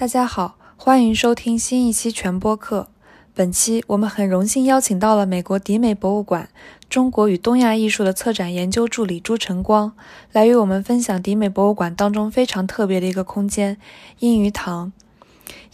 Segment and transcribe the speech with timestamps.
[0.00, 2.88] 大家好，欢迎收听新一期全播客。
[3.34, 6.48] 本期我们很荣幸邀请到了美国迪美博物馆
[6.88, 9.92] 中国与东亚艺术的策展研究助理朱晨光，
[10.32, 13.76] 来与我们分享迪美博物馆当中非常特别的一个空间——
[14.20, 14.90] 英鱼堂。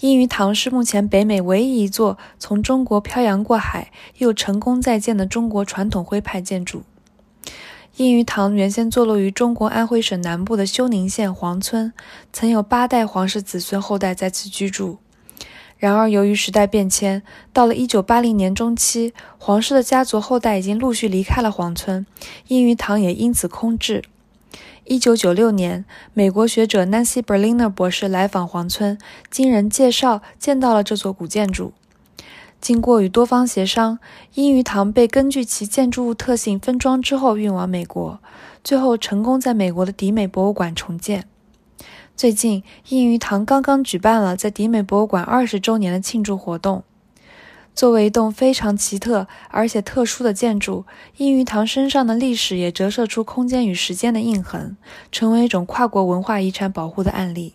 [0.01, 6.83] 英鱼堂是目前北美唯一一座从中国漂洋过海又成功再建的中国传统徽派建筑。
[7.97, 11.95] 英鱼堂原先坐落于中国安徽省南部的休宁县黄村，
[12.31, 14.99] 曾有八代皇室子孙后代在此居住。
[15.79, 17.23] 然而，由于时代变迁，
[17.55, 22.05] 到了1980年中期，皇室的家族后代已经陆续离开了黄村，
[22.49, 24.05] 英鱼堂也因此空置。
[24.85, 28.99] 1996年，美国学者 Nancy Berliner 博士来访黄村，
[29.31, 31.73] 经人介绍见到了这座古建筑。
[32.61, 33.99] 经过与多方协商，
[34.35, 38.19] 英鱼堂被根据其建筑物特性分装之后运往美国，
[38.65, 41.29] 最后成功在美国的迪美博物馆重建。
[42.17, 46.83] 最近，英鱼堂刚刚举办了在迪美博物馆二十周年的庆祝活动。
[47.75, 50.87] 作为一栋非常奇特而且特殊的建筑，
[51.19, 54.79] 英鱼堂身上的历史也折射出空间与时间的印痕，
[55.13, 57.53] 成为一种跨国文化遗产保护的案例。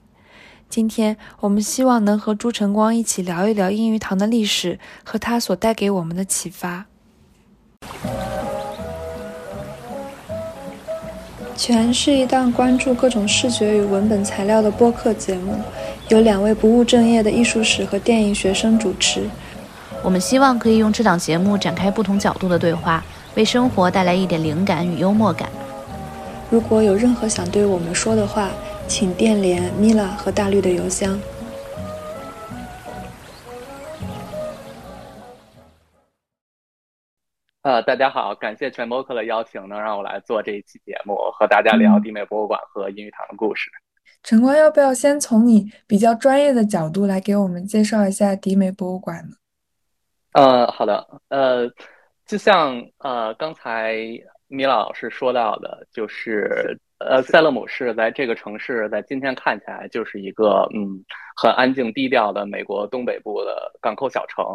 [0.72, 6.86] 今天我们希望能和朱晨光一起聊一聊英语堂的历史和它所带给我们的启发。
[11.58, 15.58] 全是一档关注各种视觉与文本材料的播客节目，
[16.08, 19.30] 由两位不务正业的艺术史和电影学生主持。
[20.02, 23.04] 我们希望可以用这档节目展开不同角度的对话，
[23.36, 25.50] 为生活带来一点灵感与幽默感。
[26.50, 28.50] 如果有任何想对我们说的话，
[28.94, 31.18] 请电联米拉和大绿的邮箱。
[37.62, 43.72] 呃，大家好，感谢全播客的邀请，能让我来做这一期节目，和大家聊迪美博物馆和音语堂的故事。
[44.24, 49.36] 陈光，要不要先从你比较专业的角度来给我们介绍一下迪美博物馆呢？
[50.34, 51.62] 呃，好的，呃，
[52.26, 53.96] 就像呃刚才
[54.52, 56.78] 米拉老师说到的，就是。
[57.04, 61.04] 呃，塞勒姆市在这个城市，在今天看起来就是一个嗯
[61.36, 64.46] 很安静低调的美国东北部的港口小城。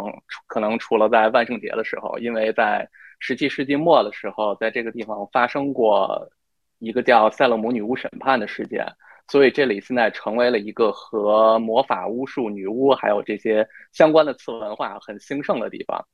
[0.46, 6.30] 可能除了在万圣节的时候，因为在十七世纪末的时候，在这个地方发生过
[6.78, 8.86] 一个叫塞勒姆女巫审判的事件，
[9.26, 16.06] 所以这里现在成为了一个和魔法、巫术、女巫还有这些相关的次文化很兴盛的地方。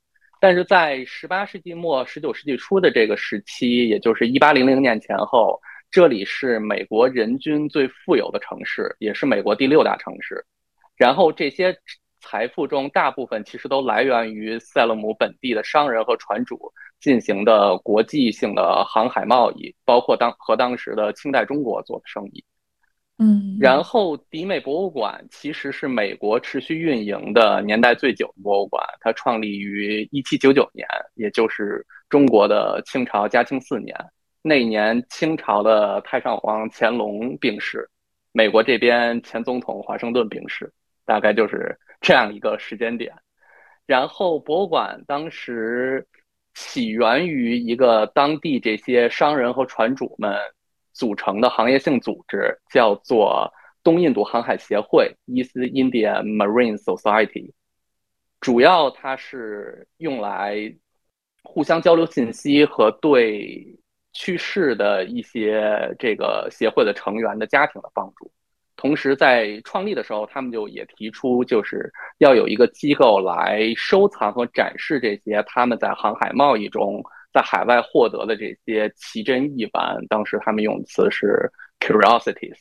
[0.43, 5.61] 但是在十八世纪末、十九世纪初的这个时期，也就是一八零零年前后。
[5.89, 10.45] 这里是美国人均最富有的城市，也是美国第六大城市。
[10.97, 11.73] 然后这些
[12.19, 16.59] 财富中大部分其实都来源于塞勒姆本地的商人和船主
[16.99, 22.45] 进行的国际性的航海贸易，包括当和当时的清代中国做的生意。
[23.19, 33.97] 嗯，然后迪美博物馆其实是美国持续运营的年代最久的博物馆，它创立于一七九九年，也就是中国的清朝嘉庆四年。
[34.43, 37.89] 那年，清朝的太上皇乾隆病逝，
[38.33, 40.73] 美国这边前总统华盛顿病逝，
[41.05, 43.15] 大概就是这样一个时间点。
[43.87, 46.05] 然后，博物馆当时
[46.55, 50.37] 起源于一个当地这些商人和船主们
[50.93, 57.53] 组成的行业性组织，叫做东印度航海协会 （East India Marine Society）。
[58.41, 60.75] 主要它是用来
[61.43, 63.79] 互相交流信息和对。
[64.15, 68.31] 去世的一些这个协会的成员的家庭的帮助，
[68.77, 79.97] 同时在创立的时候，他们就也提出，就是要有一个机构来收藏和展示这些他们在航海贸易中在海外获得的这些奇珍异玩。
[80.09, 81.51] 当时他们用词是
[81.81, 82.59] curiosities，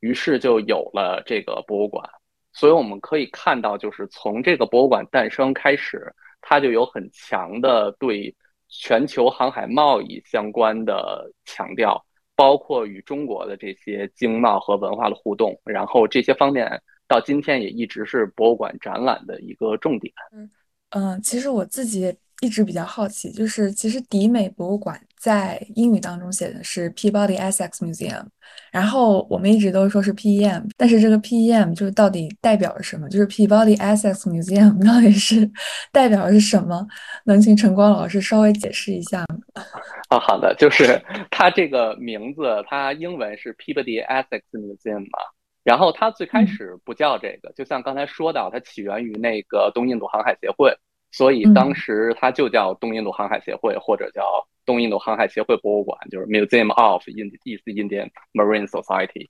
[0.00, 2.08] 于是就有了这个博物馆。
[2.52, 8.34] 所以我们可以看到，就是从这个博物馆诞生开始，它就有很强的对。
[8.76, 12.04] 全球航海贸易相关的强调，
[12.34, 20.12] 包括与中国的这些经贸和文化的互动，然后这些方面到今天也一直是博物馆展览的一个重点。
[20.32, 20.50] 嗯
[20.90, 22.12] 嗯，其实我自己。
[22.40, 28.24] 一直比较好奇，就是其实迪美博物馆在英语当中写的是 Peabody Essex Museum，
[28.70, 33.08] 然后我们一直都说是 PEM，但是这个 PEM 就是到底代表了什么？
[33.08, 35.50] 就是 Peabody Essex Museum 到底是
[35.90, 36.86] 代表的是什么？
[37.24, 39.64] 能请晨光老师稍微解释一下吗？
[40.10, 45.18] 哦，好的，就是它这个名字，它英文是 Peabody Essex Museum 嘛，
[45.62, 50.76] 然后它最开始不叫这个，就像刚才说到，它起源于那个东印度航海协会。
[51.16, 54.24] 所以当时它就叫东印度航海协会，或者叫
[54.66, 57.02] 东印度航海协会博物馆，就是 Museum of
[57.44, 59.28] East Indian Marine Society。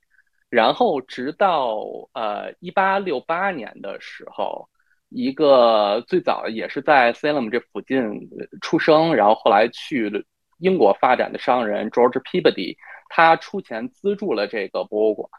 [0.49, 1.77] 然后直到
[2.13, 4.67] 呃一八六八年的时候，
[5.09, 8.29] 一个最早也是在 Salem 这附近
[8.61, 10.25] 出生，然后后来去
[10.57, 12.75] 英国发展的商人 George Peabody，
[13.09, 15.29] 他出钱资助了这个博物馆，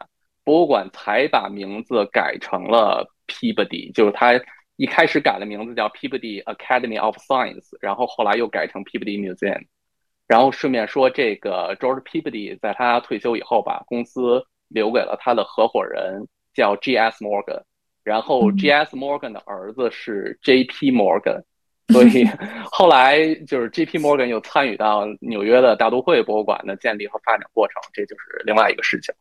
[0.45, 4.39] 博物馆才把名字改成了 Peabody，就是他
[4.77, 9.65] 一开始改了名字叫 Peabody Academy of Science，然后后来又改成 Peabody Museum。
[10.27, 17.23] 然后顺便说，这个 George Peabody 在他退休以后，把公司留给了他的合伙人，叫 G.S.
[17.23, 17.63] Morgan。
[18.03, 18.95] 然后 G.S.
[18.95, 20.91] Morgan 的儿子是 J.P.
[20.91, 21.43] Morgan，
[21.91, 22.25] 所以
[22.71, 23.97] 后来就是 J.P.
[23.97, 29.15] Morgan 又参与到纽约的大都会博物馆的建立和发展过程，这就是另外一个事情。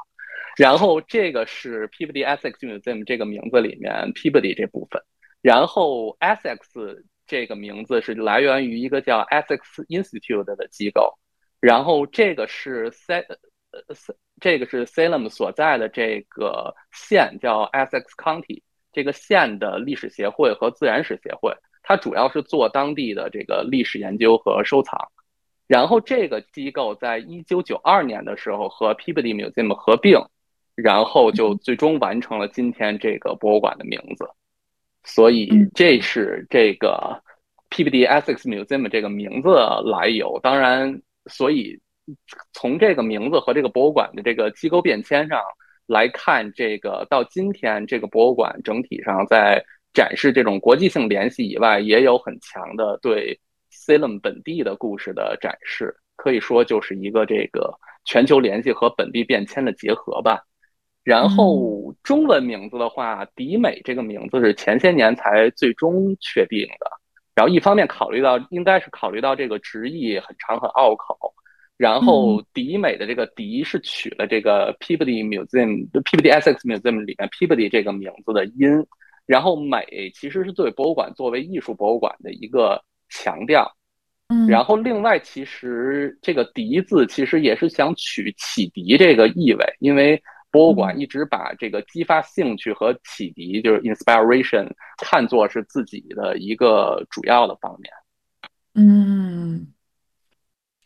[0.56, 5.00] 然后这个是 Peabody Essex Museum 这个名字里面 Peabody 这部分。
[5.46, 11.16] 然后 Essex 这个名字是来源于一个叫 Essex Institute 的机构。
[11.60, 13.25] 然后这个是 C
[13.70, 18.62] 呃塞这个是 Salem 所在的这个县叫 Essex County。
[18.93, 21.54] 这个县的历史协会和自然史协会，
[21.84, 24.99] 它主要是做当地的这个历史研究和收藏。
[25.69, 30.19] 然后这个机构在一九九二年的时候和 Peabody Museum 合并，
[30.75, 34.28] 然后就最终完成了今天这个博物馆的名字。
[35.06, 37.22] 所以这是这个
[37.70, 39.48] Peabody Essex Museum 这个名字
[39.90, 40.38] 来由。
[40.42, 41.00] 当然，
[41.30, 41.80] 所以
[42.52, 45.40] 从这个名字和这个博物馆的这个机构变迁上。
[45.88, 49.64] 来看这个，到今天这个博物馆整体上在
[49.94, 53.38] 展示这种国际性联系以外，也有很强的对
[53.70, 57.72] Salem 本地的故事的展示，可以说就是一个这个
[58.04, 60.42] 全球联系和本地变迁的结合吧。
[61.06, 66.90] 然后中文名字的话，迪美这个名字是前些年才最终确定的。
[67.32, 71.16] 然后一方面考虑到，应该是考虑到这个直译很长很拗口。
[71.76, 78.84] 然后迪美的这个迪是取了这个 Peabody Museum、Peabody Essex Museum 里面 Peabody 这个名字的音，
[79.26, 83.70] 然后美其实是作为博物馆作为艺术博物馆的一个强调，
[84.28, 90.20] 嗯，然后另外其实这个迪字其实也是想取启迪这个意味，因为
[90.50, 97.93] 博物馆一直把这个激发兴趣和启迪，就是 inspiration 看作是自己的一个主要的方面，
[98.75, 99.66] 嗯。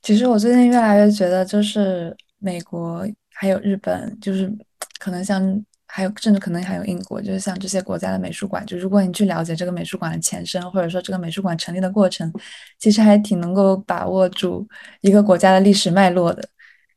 [0.02, 4.50] 其实我最近越来越觉得，就是美国还有日本，就是
[4.98, 12.32] 可能像还有甚至可能还有英国，就是像这些国家的美术馆，就如果你去了解这个美术馆的前身，或者说这个美术馆成立的过程，
[12.78, 14.66] 其实还挺能够把握住
[15.02, 16.48] 一个国家的历史脉络的。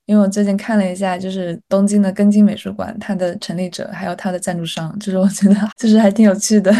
[0.06, 6.72] 因为我最近看了一下，就是东京的根津美术馆，它的成立者还有它的赞助商，就是我觉得就是还挺有趣的。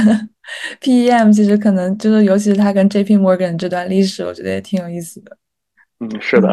[0.82, 5.38] PEM 其实可能就是，尤其是它跟 JP Morgan 这段历史，我觉得也挺有意思的。
[6.00, 6.50] 嗯，是的，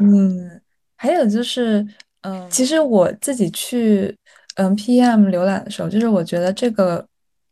[0.00, 0.60] 嗯，
[0.96, 1.86] 还有就是，
[2.22, 4.12] 嗯，其实我自己去，
[4.56, 7.06] 嗯 PEM 浏览的时候，就是我觉得这个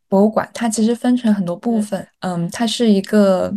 [0.09, 3.55] 博物馆它其实分成很多部分，嗯，它是一个，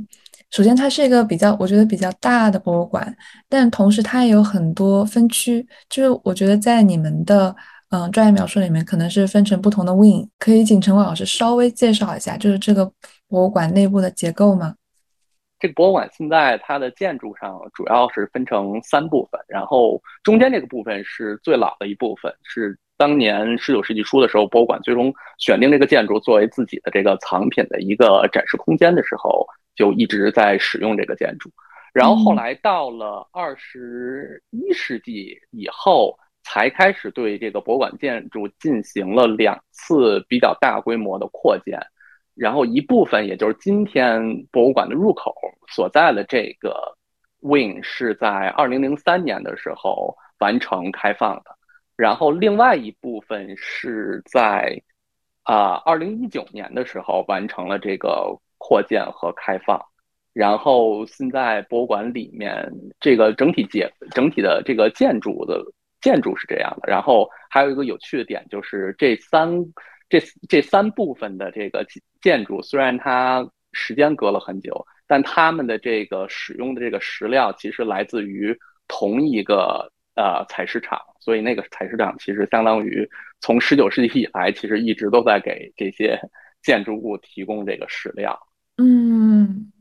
[0.54, 3.12] 首先它是一个比较，我觉得比较大的博物馆，
[3.50, 7.56] 但同时它也有很多分区，就是我觉得在你们的，
[7.90, 12.86] 嗯，专业描述里面可能是分成不同的 wing，可以请陈伟老师稍微介绍一下，就是这个
[13.28, 14.76] 博物馆内部的结构吗？
[15.60, 31.50] 这个博物馆现在它的建筑上主要是分成三部分，然后中间这个部分是最老的一部分，是当年十九世纪初的时候，博物馆最终选定这个建筑作为自己的这个藏品的一个展示空间的时候，就一直在使用这个建筑。
[31.94, 41.80] 然后后来到了二十一世纪以后，才开始对这个博物馆建筑进行了两次比较大规模的扩建。
[42.36, 44.20] 然后一部分，也就是今天
[44.52, 45.36] 博物馆的入口
[45.70, 46.98] 所在的这个
[47.42, 51.56] wing 是在二零零三年的时候完成开放的，
[51.96, 54.82] 然后另外一部分是在
[55.44, 59.78] 啊二零一九年的时候完成了这个扩建和开放，
[60.32, 65.62] 然后现在博物馆里面这个整体建整体的这个建筑的
[66.00, 69.52] 建筑是这样的，然后还有一个有趣的点就是这三。
[70.10, 71.84] 这这三部分的这个
[72.22, 78.56] 建筑，虽然它时间隔了很久，但他们的这个使用的这个石料其实来自于
[78.88, 83.10] 同一个呃采石场，所以那个采石场其实相当于
[83.42, 86.20] 从十九世纪以来，其实一直都在给这些
[86.62, 88.40] 建筑物提供这个石料。
[88.78, 89.72] 嗯，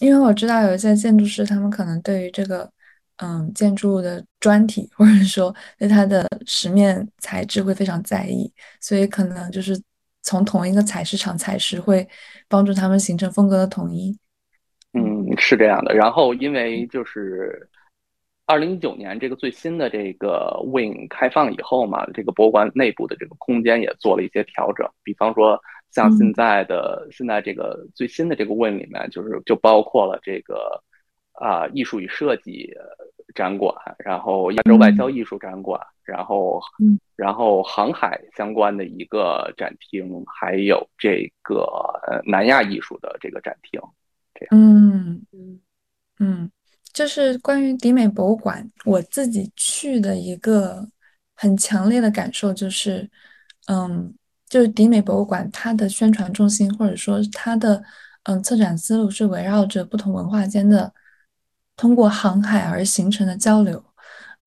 [0.00, 2.70] 因为我知道有一些建筑师，他们可能对于这个。
[3.16, 9.80] 嗯，建筑的砖体或者说对它的石面材质会非常在意，所以可能就是
[10.22, 12.08] 从同一个采石场采石会
[12.48, 14.18] 帮助他们形成风格的统一。
[14.94, 15.94] 嗯，是这样的。
[15.94, 17.68] 然后因为就是
[18.46, 25.60] 二零一九年这个最新的这个 Wing 开放以后嘛，这个博物馆内部的这个空间也做了一些调整，比方说
[25.92, 30.82] 像现在的现在这个最新的这个 Wing 里面，就是就包括了这个
[31.32, 32.74] 啊艺术与设计
[33.34, 36.60] 展馆，然后亚洲外交艺术展馆，然后
[37.14, 41.66] 然后航海相关的一个展厅，还有这个
[42.26, 43.80] 南亚艺术的这个展厅，
[44.34, 44.48] 这样。
[44.50, 45.60] 嗯嗯
[46.18, 46.50] 嗯。
[46.92, 50.86] 就是关于迪美博物馆，我自己去的一个
[51.34, 53.10] 很强烈的感受就是，
[53.66, 54.12] 嗯，
[54.52, 57.82] 就是迪美博物馆它的宣传中心或者说它的
[58.24, 60.92] 嗯策展思路是围绕着不同文化间的
[61.74, 63.82] 通过航海而形成的交流。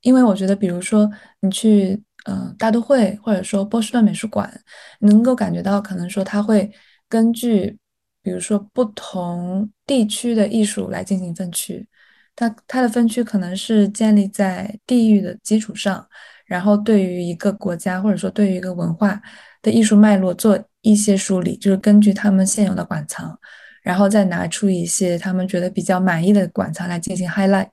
[0.02, 1.10] 因为我觉得，比如说
[1.40, 4.62] 你去嗯大都会或者说波士顿美术馆，
[5.00, 6.72] 能够感觉到可能说它会
[7.10, 7.76] 根据
[8.22, 11.88] 比如说不同地区的艺术来进行分区。
[12.36, 16.08] 它它的分区可能是建立在地域的基础上，
[16.46, 19.20] 然后对于一个国家或者说对于一个文化
[19.66, 23.36] 的艺术脉络做一些梳理，就是根据他们现有的馆藏，
[23.82, 27.72] 然后再拿出一些他们觉得比较满意的馆藏来进行 highlight。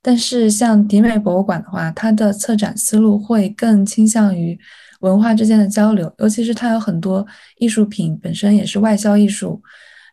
[0.00, 4.56] 但是像迪美博物馆的话，它的策展思路会更倾向于
[5.00, 7.26] 文化之间的交流，尤其是它有很多
[7.58, 9.60] 艺术品本身也是外销艺术。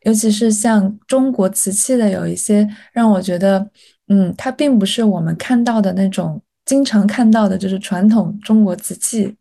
[0.06, 3.66] 尤其是像中国瓷器的，有一些让我觉得，
[4.08, 9.34] 嗯，它并不是我们看到的那种经常看到的，就是传统中国瓷器，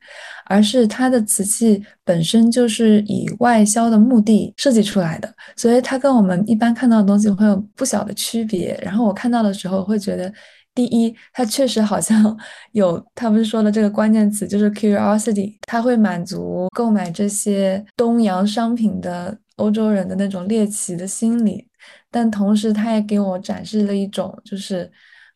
[0.52, 8.78] 而是它的瓷器本身就是以外销的目的设计出来的，所以它跟我们一般看到的东西会有不小的区别。
[8.82, 10.30] 然后我看到的时候会觉得，
[10.74, 12.36] 第一，它确实好像
[12.72, 19.38] 有他们说的这个关键词，就是 curiosity，它会满足购买这些东洋商品的。
[19.56, 21.68] 欧洲人的那种猎奇的心理，
[22.10, 24.90] 但同时他也给我展示了一种就是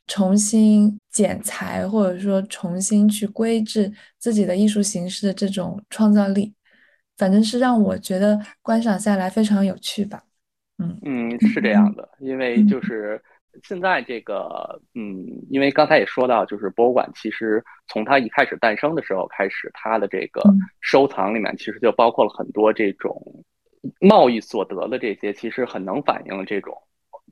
[0.06, 6.52] 重新剪裁或者说重新去规制自己的艺术形式的这种创造力，
[7.16, 10.23] 反正是让我觉得观赏下来非常有趣吧。
[10.76, 13.18] 嗯嗯，是这样的，因为就是
[13.62, 20.42] 现在这个嗯，因为刚才也说到，就是博物馆其实从它一开始诞生的时候开始，它的这个
[20.82, 23.42] 收藏里面其实就包括了很多这种。
[24.00, 26.76] 贸易所得的这些，其实很能反映这种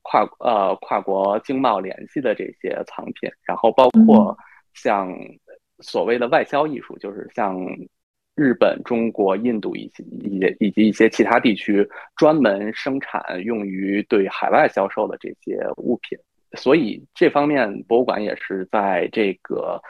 [0.05, 4.37] 跨呃跨国经贸联系的这些藏品，然后包括
[4.73, 5.13] 像
[5.81, 7.59] 所谓的外销艺术，就是像
[8.37, 11.85] 日本、中国、印度以及以以及一些其他地区
[12.15, 16.17] 专门生产用于对海外销售的这些物品，
[16.57, 19.83] 所以这方面博物馆也是在这个。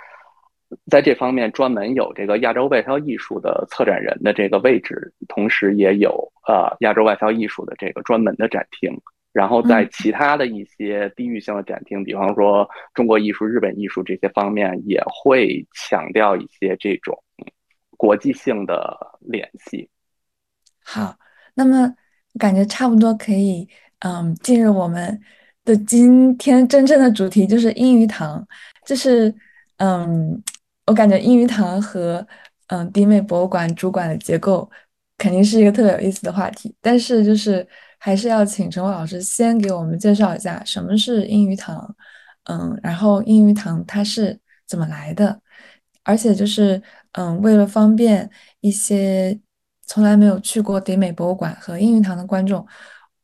[0.90, 6.10] 在这方面专门有这个亚洲外销艺术的策展人的这个位置，同时也有
[6.48, 8.90] 呃亚洲外销艺术的这个专门的展厅。
[9.34, 17.14] 然后在其他的一些地域性的展厅，比方说中国艺术、日本艺术这些方面，也会强调一些这种
[17.98, 19.90] 国际性的联系。
[20.82, 21.14] 好，
[21.54, 21.94] 那么
[22.38, 25.20] 感觉差不多可以嗯进入我们
[25.64, 28.46] 的今天真正的主题，就是英语堂，
[28.86, 29.34] 就是
[29.76, 30.42] 嗯。
[30.86, 32.26] 我感觉英语堂和
[32.66, 34.70] 嗯迪美博物馆主管的结构
[35.16, 37.66] 肯定是一个特别有意思的话题，但是就是
[38.04, 41.96] 还是要请陈伟老师先给我们介绍一下什么是英语堂，
[42.50, 45.40] 嗯，然后英语堂它是怎么来的，
[46.02, 46.82] 而且就是
[47.12, 48.28] 嗯为了方便
[48.60, 49.40] 一些
[49.86, 52.66] 从来没有去过迪美博物馆和英语堂的观众，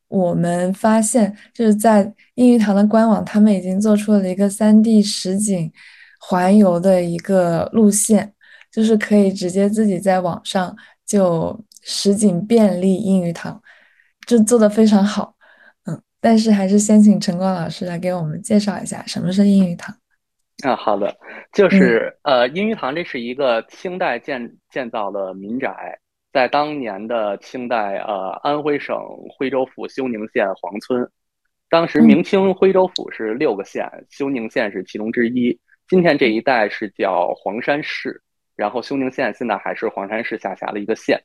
[0.08, 5.70] 我们发现就是在英语堂的官网，他们已经做出了一个三 D 实景。
[6.22, 8.34] 环游的一个路线，
[8.70, 13.60] 就是可以直接自己在网上就实景便利英语堂，
[14.30, 15.34] 就做的非常好。
[15.86, 19.92] 嗯，但是还是先请陈光老师来给我们介绍一下什么是英语堂。
[20.62, 21.16] 啊，好的，
[21.52, 25.98] 就是呃，英语堂这是一个清代建建造的民宅，
[26.32, 28.96] 在当年的清代呃安徽省
[29.36, 31.10] 徽州府休宁县黄村，
[31.68, 35.58] 当时明清徽州府是六个县，休宁县是其中之一。
[35.88, 38.22] 今天这一带是叫黄山市，
[38.54, 41.20] 然后休宁县现在还是黄山市下辖的一个县。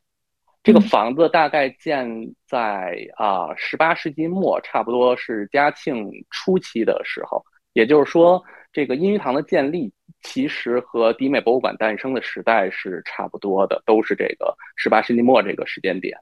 [0.66, 2.10] 这个房子大概建
[2.48, 7.46] 在啊十八世纪末，差不多是嘉庆初期的时候。
[7.74, 8.44] 也就是说，
[8.74, 9.94] 这个英语堂的建立
[10.24, 16.18] 其实和迪美博物馆诞生的时代是差不多的，都是这个十八世纪末这个时间点。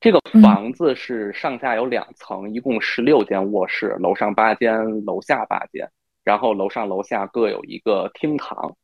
[0.00, 5.86] 这个房子是上下有两层，一共十六间卧室，楼上八间，楼下八间。
[6.24, 8.74] 然后楼上楼下各有一个厅堂，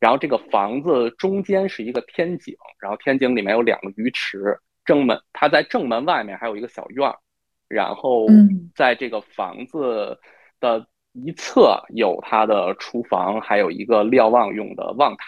[0.00, 7.16] 然后这个房子中间是一个天井，然后天井里面有两个鱼池，正门它在正门外面还有一个小院儿，
[7.68, 8.26] 然后
[8.74, 10.18] 在这个房子
[10.58, 15.26] 的一侧有它的厨房，还有一个瞭望用的望塔。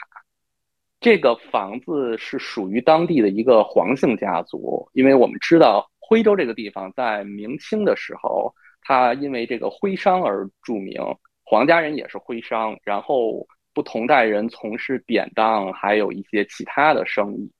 [1.00, 11.02] 这个房子是属于当地的一个黄姓家族，因为我们知道徽州这个地方在明清的时候，它因为这个徽商而著名，
[11.44, 17.50] 黄家人也是徽商，然后不同代人从事典当，还有一些其他的生意。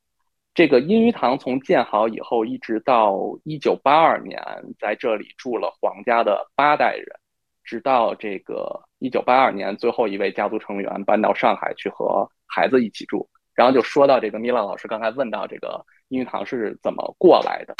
[0.54, 4.38] 这个阴鱼堂从建好以后，一直到一九八二年，
[4.78, 7.06] 在这里住了黄家的八代人，
[7.64, 13.26] 直到这个一九八二年，最后一位家族成员搬到上海去和孩子一起住。
[13.54, 17.74] 然后就说到这个米拉老师刚才问到这个阴鱼堂是怎么过来的。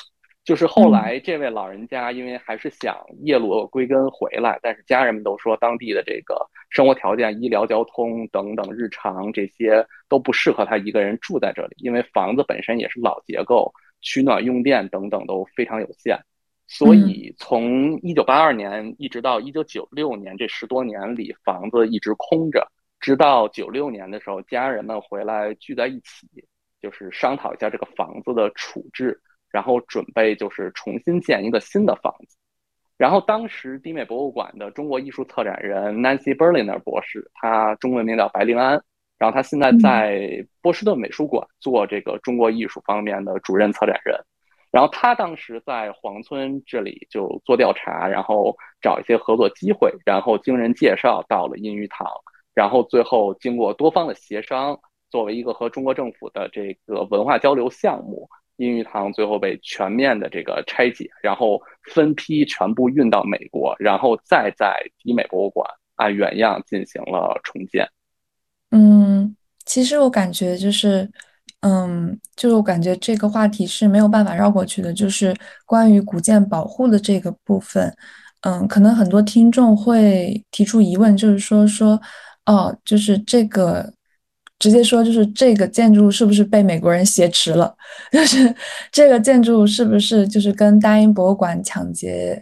[0.45, 6.35] 就是后来这位老人家，因为还是想叶落归根回来，但是家人们都说当地的这个
[6.69, 16.19] 生活条件、医疗、交通等等日常这些都不适合他一个人住在这里，因为房子本身也是老结构，取暖用电等等都非常有限，
[16.67, 22.67] 所以从一九八二年一直到一九九六年这十多年里，房子一直空着，
[22.99, 26.27] 直到九六年的时候，家人们回来聚在一起，
[26.81, 29.21] 就是商讨一下这个房子的处置。
[29.53, 32.37] 然后准备就是重新建一个新的房子，
[32.97, 38.83] 然后当时迪美博物馆的中国艺术策展人 Nancy Berliner 博士，他中文名叫白灵安，
[39.19, 44.19] 然后他现在在波士顿美术馆做这个中国艺术方面的主任策展人，
[44.71, 52.09] 然后他当时在黄村这里就做调查，然后找一些合作机会，然后经人介绍到了阴鱼堂，
[52.55, 54.81] 然后最后经过多方的协商，
[55.11, 58.27] 作为一个和中国政府的这个文化交流项目。
[58.63, 61.61] 阴鱼堂最后被全面的这个拆解，然后
[61.93, 67.89] 分批全部运到美国，然后再在迪美博物馆按原样进行了重建。
[68.71, 71.11] 嗯，其实我感觉就是，
[71.63, 75.35] 嗯，就是我感觉这个话题是没有办法绕过去的，就是
[75.67, 77.93] 关于古建保护的这个部分。
[78.43, 82.01] 嗯，可能很多听众会提出疑问，就是说说，
[82.47, 83.93] 哦，就是这个。
[84.63, 87.75] 直接说，就是这个建筑是不是被美国人挟持了？
[88.13, 88.55] 就是
[88.93, 92.41] 这个建筑是不是就是跟大英博物馆抢劫？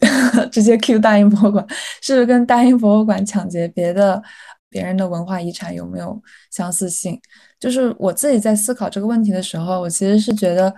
[0.52, 1.66] 直接 Q 大英博物馆，
[2.02, 4.22] 是不是跟大英博物馆抢劫别的
[4.68, 6.20] 别人的文化遗产有没有
[6.50, 7.18] 相似性？
[7.58, 10.74] 就是我自己在思考这个问题的时候，我其实是觉得，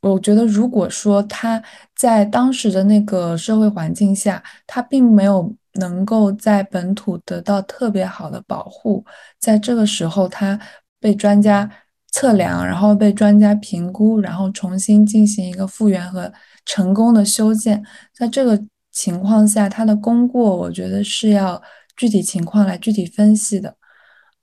[0.00, 1.62] 我觉得如果说他
[1.94, 5.54] 在当时的那个社会环境下，他并没有。
[5.74, 9.04] 能够在本土得到特别好的保护，
[9.38, 10.58] 在这个时候，它
[11.00, 11.70] 被专家
[12.10, 16.32] 测量，然后被专家评估，然后重新进行一个复原和
[16.64, 17.84] 成功的修建。
[18.14, 21.62] 在这个情况下，它的功过，我觉得是要
[21.96, 23.76] 具体情况来具体分析的。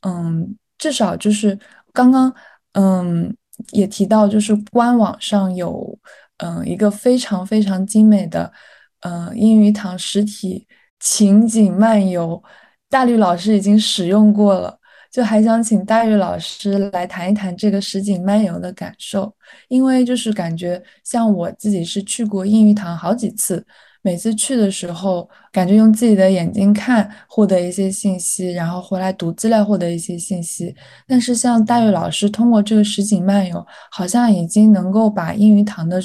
[0.01, 1.57] 嗯，至少就是
[1.91, 2.33] 刚刚，
[2.73, 3.35] 嗯，
[3.71, 5.97] 也提到，就是官网上有，
[6.38, 8.53] 嗯，一个非常非常精美的，
[9.01, 10.67] 嗯，英语堂实体。
[10.99, 12.41] 情景漫游，
[12.89, 14.79] 大绿老师已经使用过了，
[15.12, 19.34] 就还想请大绿老师来谈一谈这个实景漫游的感受。
[19.67, 23.65] 因为就是感觉像我自己是去过英语堂好几次，
[24.01, 30.75] 每次去的时候，感觉用自己的眼睛看获得一些信息，然后回来读资料获得一些信息。
[31.08, 36.01] 但是像大绿老师通过这个实景漫游，好像已经能够把英语堂的，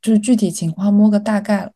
[0.00, 1.70] 就是具体情况摸个大概了。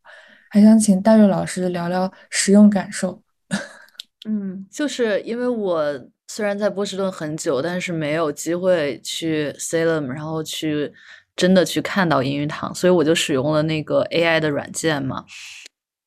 [0.56, 3.22] 还想请戴瑞老师聊聊使用感受。
[4.26, 10.90] 嗯，就是因为我虽然在波士顿很久，但是没有机会去 Salem，然后去
[11.36, 15.26] 真的去看到英语堂，所以我就使用了那个 AI 的软件嘛。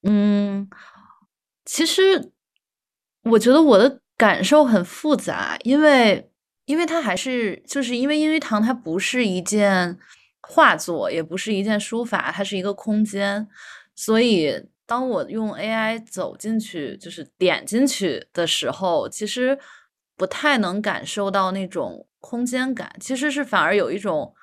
[0.02, 0.68] 嗯，
[1.64, 2.32] 其实
[3.26, 6.32] 我觉得我的感受很复杂，因为
[6.66, 10.00] 因为它还是就是因为英语堂它不是一件
[10.42, 13.48] 画作，也不是一件书法，它是一个空间。
[14.02, 14.54] 所以，
[14.88, 19.60] 当我用 AI 走进去，就是点进去的时候，其实
[20.16, 24.34] 不太能感受到那种空间感，其实是反而有一种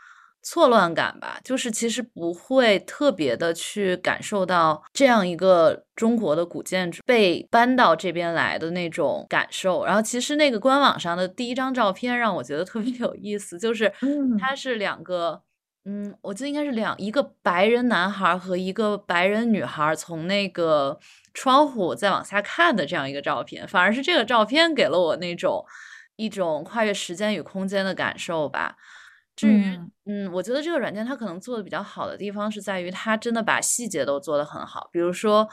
[0.42, 1.40] 错乱感吧。
[1.42, 9.86] 就是其实不会特别的去感受到这样一个中国的古建筑被搬到这边来的那种感受。
[9.86, 13.90] 然后，其实那个官网上的第一张照片让我觉得特别有意思，就是
[14.38, 15.45] 它是两个。
[15.88, 20.98] 嗯，我记得应该是两一个白人男孩和一个白人女孩从那个
[21.32, 25.64] 窗户再往下看的这样一个照片，反而是这个照片给了我那种
[26.16, 28.74] 一种跨越时间与空间的感受吧。
[29.36, 35.48] 至于，嗯，我觉得这个软件它可能做的比较好的地方是在于它真的把细节都做得很好，比如说，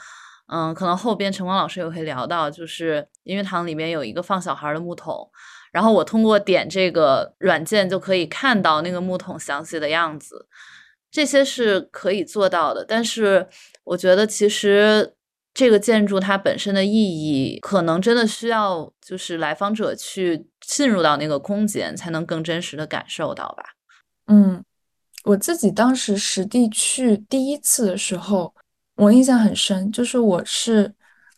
[0.48, 5.30] 嗯，可能后边陈光老师也会聊到，就是音乐堂里面有一个放小孩的木桶。
[5.74, 10.48] 然后我通过点这个软件就可以看到那个木桶详细的样子，
[11.12, 12.86] 这些是可以做到的。
[12.86, 13.46] 但是
[13.84, 15.16] 我觉得其实
[15.52, 23.64] 这个建筑它本身的意义，可能真的需要就是来访者去进入到那个空间，才能更真实的感受到吧。
[24.28, 24.64] 嗯，
[25.24, 28.54] 我自己当时实地去第一次的时候，
[28.98, 30.94] 我印象很深，就是我是，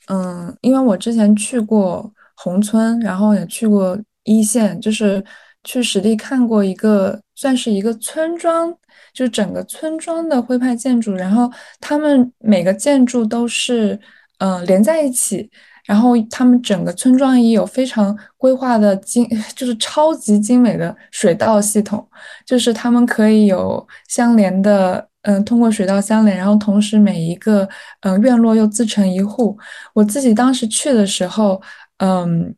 [0.08, 5.24] 嗯，因为我之前去过宏村，然后也去过一线，就是
[5.64, 8.76] 去实地看过一个，算是一个村庄。
[9.14, 13.98] 就整个村庄的徽派建筑，然后他们每个建筑都是
[14.40, 15.50] 嗯连在一起，
[15.86, 22.06] 然后他们整个村庄也有非常规划的精， 就是超级精美的水道系统，
[22.46, 27.68] 就是他们可以有相连的嗯通过水道相连，然后同时每一个
[28.02, 29.58] 嗯院落又自成一户。
[29.94, 31.62] 我自己当时去的时候，
[32.00, 32.54] 嗯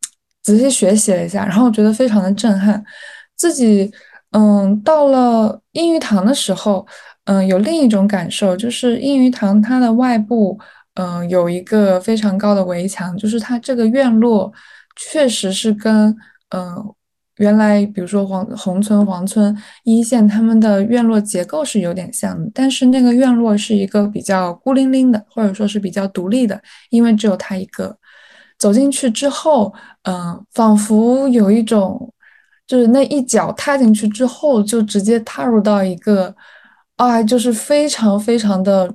[0.47, 2.81] 仔细学习了一下，然后我觉得非常的震撼，
[3.35, 3.91] 自己。
[4.31, 6.85] 嗯，到了英语堂的时候，
[7.25, 10.57] 嗯，有另一种感受，就是英语堂它的外部，
[10.95, 14.51] 嗯，有一个非常高的围墙，就是它这个院落
[14.95, 16.15] 确实是跟，
[16.49, 16.93] 嗯，
[17.37, 27.97] 原来比如说黄宏村、黄村一线他们的院落结构是有点像的，但是那个院落是一个比较孤零零的，或者说是比较独立的，因为只有它一个。
[28.57, 32.13] 走进去之后，嗯，仿佛有一种。
[32.65, 36.35] 就是那一脚踏进去之后，就直接踏入到一个，
[36.97, 38.93] 啊，就是非常非常的，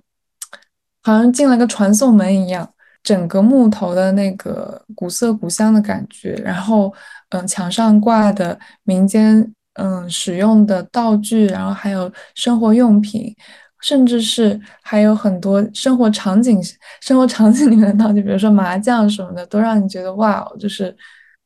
[1.02, 2.68] 好像进了个传送门一样。
[3.02, 6.92] 整个木头的那个古色古香的感觉，然后，
[7.30, 13.34] 嗯，墙上挂的民间嗯使用的道具，然后还有生活用品，
[13.82, 16.58] 甚至是还有很多生活场景、
[17.02, 20.96] 生活场景里面的道具，比如说麻将什么的，都让你觉得哇，就是。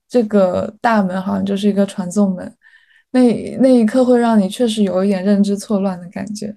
[0.09, 2.55] 这个大门好像就是一个传送门，
[3.11, 6.55] 那那一刻会让你确实有一点认知错乱的感觉。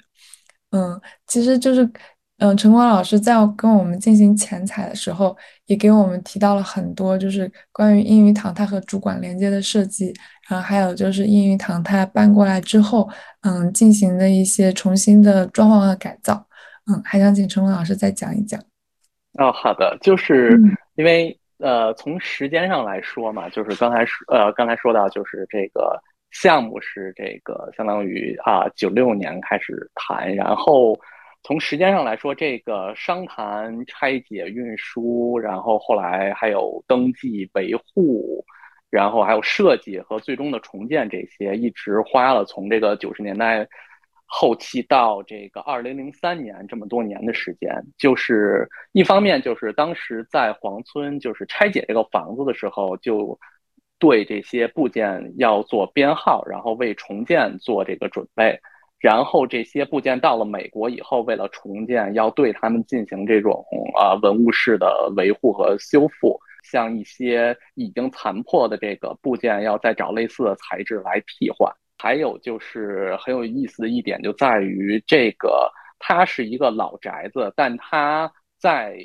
[0.69, 1.89] 嗯，其实就是，
[2.37, 10.13] 嗯，陈光老师在跟我们进行前采的时候，也给我们提到了很多，就是关于英语堂它和主管连接的设计，
[10.49, 13.07] 然后还有就是英语堂它搬过来之后，
[13.41, 16.45] 嗯，进行的一些重新的装潢和改造。
[16.91, 18.59] 嗯，还想请陈文老师再讲一讲。
[19.33, 20.59] 哦，好的，就是
[20.95, 21.35] 因为。
[21.61, 30.97] 呃，从时间上来说嘛，就是刚才说，呃，刚才说到，就是这个项目是这个相当于啊，九六年开始谈，然后
[31.43, 38.41] 从时间上来说，这个商谈、拆解、运输，然后后来还有登记、维护，
[38.89, 43.67] 然后还有设计和最终的重建，这些一直花了从这个九十年代。
[44.31, 53.39] 后期到这个二零零三年这么多年的时间，就是一方面就是当时在黄村就是拆解这个房子的时候，就
[53.97, 58.59] 对这些部件要做编号，然后为重建做这个准备。
[58.99, 63.65] 然后这些部件到了美国以后，为了重建，要对他们进行这种
[63.97, 66.39] 啊文物式的维护和修复。
[66.63, 71.71] 像一些已经残破的这个部件，要再找类似的材质来替换。
[71.97, 75.69] 还有就是很有意思的一点，就在于这个
[75.99, 78.97] 它是一个老宅子，但它在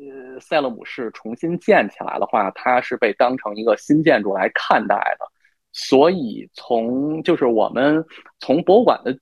[0.00, 5.26] 呃塞勒姆市重新建起来的话，它是被当成一个新建筑来看待的。
[5.72, 8.02] 所以从就是我们
[8.38, 9.14] 从博物馆的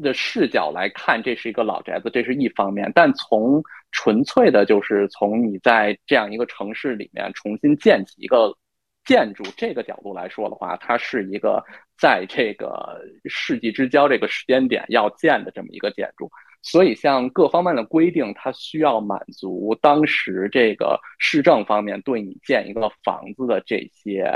[0.00, 2.92] 的视角来看，这是一个老宅子，这是一方面。
[2.94, 8.56] 但从纯粹的就是从你在这样一个城市里面重新建起一个。
[9.04, 11.64] 建筑这个角度来说的话，它是一个
[11.96, 24.30] 在这个世纪之交这个时间点要建的这么一个建筑，所以像各方面的规定，它需要满足当时这个市政方面对你建一个房子的这些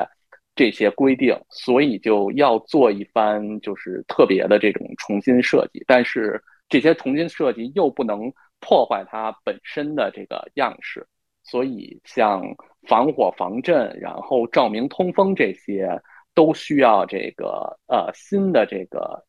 [0.55, 11.07] 这些规定，所以就要做一番就是特别的这种重新设计，但是这些重新设计又不能破坏它本身的这个样式。
[11.44, 12.40] 所以，像
[12.87, 16.01] 防火防震，然后照明通风这些，
[16.35, 19.25] 都需要这个呃新的这个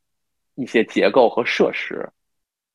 [0.54, 2.08] 一些结构和设施。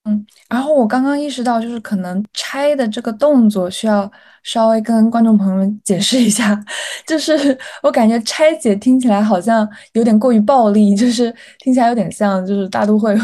[0.05, 4.11] 嗯，然后我刚刚意识到，就是可能拆的这个动作需要
[4.43, 6.61] 稍微跟观众朋友们解释一下。
[7.07, 13.17] 就是我感觉拆解听起来好像有点过于暴力，就是听起来有点像就是大都会。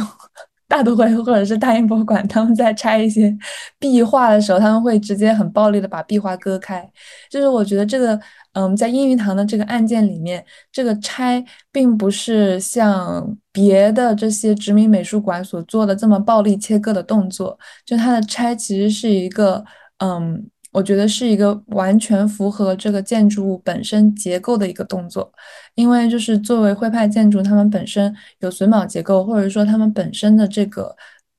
[0.74, 3.32] 大都会或者是大英博物馆，他们在拆一些
[3.78, 6.84] 壁画的时候，他们会直接很暴力的把壁画割开。
[7.30, 8.18] 就是我觉得这个，
[8.54, 17.56] 嗯，在英语堂的这个案件里面，这个拆并不是像别的这些殖民美术馆所做的这么暴力切割的动作，
[17.87, 19.64] 就它的拆其实是一个，
[19.98, 20.50] 嗯。
[20.74, 25.32] 我觉得是一个完全符合这个建筑物本身结构的一个动作，
[25.76, 30.94] 因为就是作为徽派建筑，它们本身有榫卯结构，或者说它们本身的这个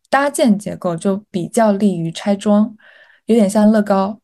[0.10, 2.76] 搭建结构就比较利于拆装。
[3.26, 4.18] 有点像乐高。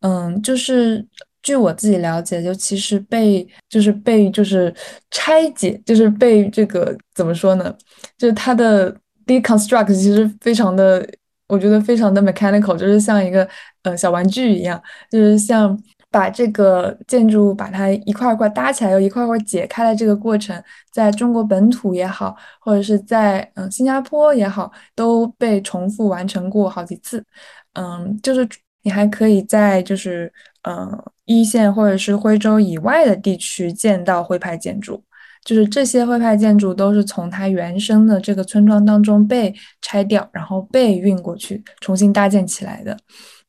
[0.00, 1.04] 嗯，就是
[1.42, 4.72] 据我自己了解，就其实被就是被就是
[5.10, 7.76] 拆解，就是被这个怎么说呢？
[8.16, 8.94] 就是它的
[9.26, 11.04] deconstruct 其实非常的，
[11.48, 13.48] 我觉得非常的 mechanical，就是像一个
[13.82, 15.78] 呃小玩具一样，就是像
[16.10, 27.24] 把这个建筑把它一块一块搭起来，又一块块解开的这个过程，在中国本土也好，或者是在嗯新加坡也好，都被重复完成过好几次。
[27.74, 28.48] 嗯，就是
[28.82, 30.32] 你还可以在就是
[30.62, 30.90] 呃
[31.26, 35.02] 一线或者是徽州以外的地区见到徽派建筑。
[35.46, 42.98] 就是这些徽派建筑都是从它原生的这个村庄当中被拆掉，然后被运过去，重新搭建起来的。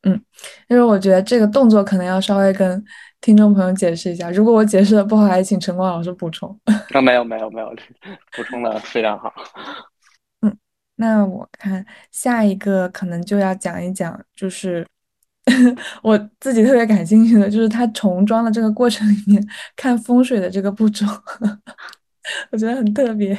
[0.03, 0.21] 嗯，
[0.67, 2.85] 因为我觉得这个动作可能要稍微跟
[3.19, 6.55] 听众朋友解释一下，如果我解释的不好，还请陈光老师补充。
[6.93, 7.75] 啊，没有没有没有，
[8.35, 9.33] 补充的非常好。
[10.41, 10.55] 嗯，
[10.97, 14.85] 那我看下一个可能就要讲一讲，就是。
[16.03, 19.41] 我自己特别感兴趣的就是它重装的这个过程里面
[19.77, 21.05] 看风水的这个步骤，
[22.51, 23.33] 我觉得很特别。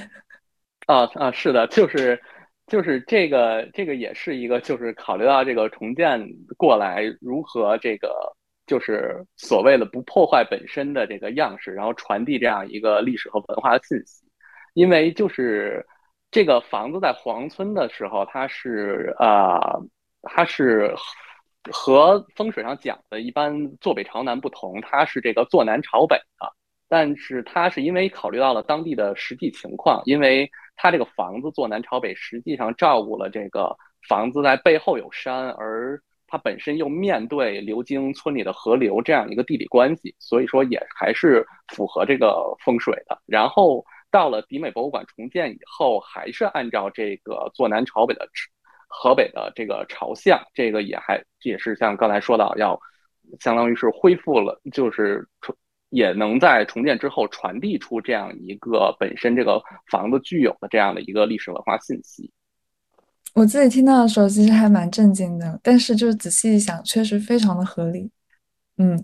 [0.86, 2.18] 啊啊，是的，就是
[2.66, 6.18] 就是这个这个也是一个，就是考虑到这个重建
[6.56, 8.10] 过来如何这个
[8.66, 14.24] 就是所谓的不破坏本身的这个样式，然后传递这样一个历史和文化的信息。
[14.72, 15.84] 因为就是
[16.30, 19.60] 这个房子在黄村的时候，它是啊，
[20.22, 20.90] 它是。
[21.72, 26.52] 和风水上讲的一般坐北朝南不同，它是这个坐南朝北的。
[26.90, 33.76] 但是它是因为考虑到了当地的实际情况，因为它这个房子坐南朝北，实际上照顾了这个
[34.08, 43.20] 房子在背后有山，而它本身又面对流经村里的河流这样一个地理关系，所以说也还是符合这个风水的。
[43.26, 48.26] 然后到了迪美博物馆重建以后，还是按照这个坐南朝北的。
[48.88, 52.78] 河北的这个朝向，这个也还也是像刚才说到，要
[53.40, 55.54] 相当于是恢复了，就是重
[55.90, 62.30] 也能在重建之后传递出这样一个本身这个房子具有的这样的一个历史文化信息。
[63.34, 68.10] 我自己听到的时候，其实还蛮震惊的，但是就是仔细一想，确实非常的合理。
[68.78, 68.98] 嗯，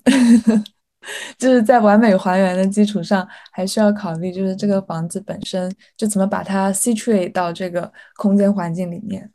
[1.38, 9.30] 就是在完美还原的基础上，还需要考虑就是这个房子本身就怎么把它 situate 到这个空间环境里面。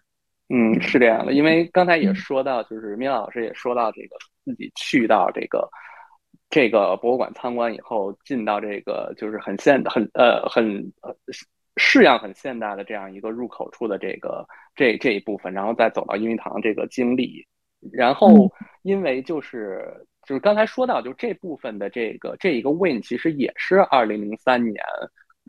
[0.52, 5.70] 嗯，是这样的，因为刚才也说到，就是米老师也说到，这个自己去到这个
[6.50, 10.92] 这个博物馆参观以后，进到这个就是很现很呃很
[11.78, 14.44] 式样很现代的这样一个入口处的这个
[14.76, 17.46] 这这一部分，然后再走到英语堂这个经历，
[17.92, 19.88] 然后因为就是
[20.26, 24.84] 就是刚才说到，就这部分的这个这一个 win 其实也是二零零三年。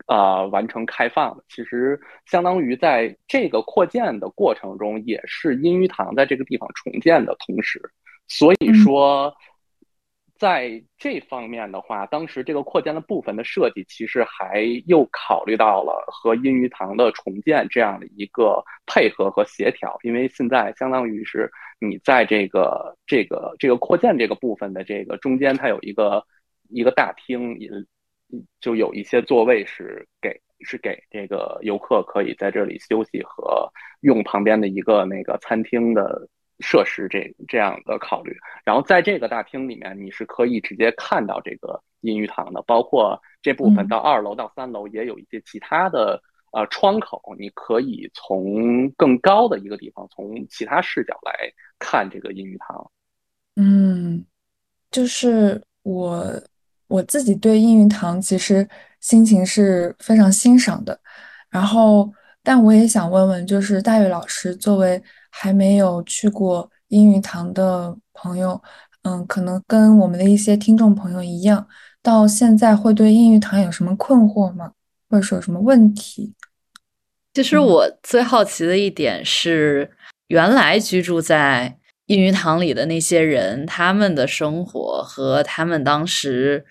[0.07, 7.79] 啊，完成开放的，其实相当于在这个扩建的过程中，也是阴鱼堂在这个地方重建的同时，
[8.27, 9.33] 所以说，
[10.37, 26.25] 在这方面的话，当时这个扩建的部分的设计，其实还又考虑到了和阴鱼堂的重建这样的一个配合和协调，因为现在相当于是你在这个这个这个扩建这个部分的这个中间，它有一个
[26.69, 27.69] 一个大厅也。
[28.59, 33.67] 就有一些座位是给是给这个游客可以在这里休息和
[34.01, 36.27] 用旁边的一个那个餐厅的
[36.59, 51.33] 设施这这样的考虑，然后在这个大厅里面你是可以直接看到这个阴鱼堂的，包括这部分到二楼到三楼也有一些其他的呃窗口，你可以从更高的一个地方从其他视角来
[51.79, 52.91] 看这个阴鱼堂。
[53.55, 54.23] 嗯，
[54.91, 56.23] 就是我。
[56.91, 58.67] 我自己对应云堂其实
[58.99, 60.99] 心情是非常欣赏的，
[61.49, 62.11] 然后，
[62.43, 68.61] 但我也想问问，就是大宇老师作为还没有去过英语堂的朋友，
[69.03, 71.65] 嗯，可能跟我们的一些听众朋友一样，
[72.03, 74.73] 到现在会对英语堂有什么困惑吗？
[75.09, 76.33] 或者说有什么问题？
[77.33, 79.89] 其实我最好奇的一点是，
[80.27, 81.77] 原来居住在
[82.07, 86.65] 英语堂里的那些人，他们的生活和他们当时。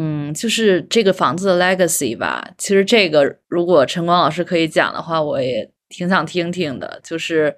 [0.00, 2.42] 嗯，就是这个房子的 legacy 吧。
[2.56, 7.00] 其实这个如果陈光老师可以讲的话，我也挺想听听的。
[7.04, 7.54] 就是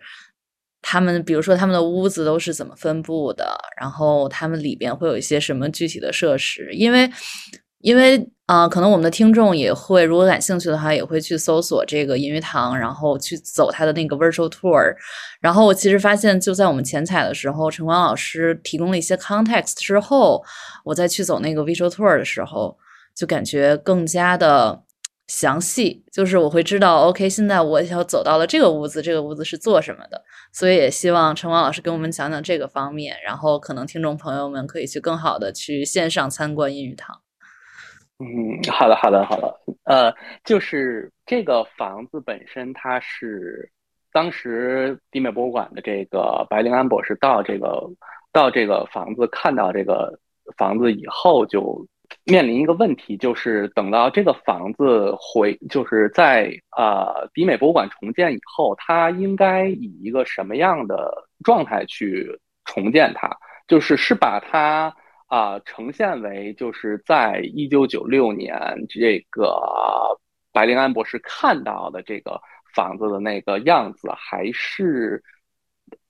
[0.80, 7.08] 他们，比如说他们的屋子都是怎么分布的，然后他们里边会有一些什么具体的设施，因为。
[7.84, 14.94] 因为啊，可能我们的听众也会，如果感兴趣的话，也会去搜索这个银鱼堂，然后去走他的那个 virtual tour。
[15.40, 20.44] 然后我其实发现，就在我们前采的时候，陈光老师提供了一些 context 之后，
[20.84, 22.76] 我再去走那个 virtual tour 的时候，
[23.16, 24.82] 就感觉更加的
[25.28, 37.22] 详细，就是我会知道，OK，现在我要走到了这个屋子，这个屋子是做什么的，所以也希望陈光老师跟我们讲讲这个方面，然后可能听众朋友们可以去更好的去线上参观阴雨堂。
[38.22, 39.60] 嗯，好的，好的，好的。
[39.84, 43.68] 呃，就是这个房子本身，它是
[44.12, 47.90] 当时迪美博物馆的这个白灵安博士到这个
[48.32, 50.16] 到这个房子看到这个
[50.56, 51.84] 房子以后就。
[52.24, 61.10] 面临一个问题，就是等到这个房子回，就是在呃迪美博物馆重建以后，它应该以一个什么样的
[61.42, 63.34] 状态去重建它？
[63.66, 64.94] 就是是把它
[65.32, 68.52] 啊呈现为就是在一九九六年
[68.88, 69.58] 这个
[70.52, 72.38] 白灵安博士看到的这个
[72.74, 75.22] 房子的那个样子，还是？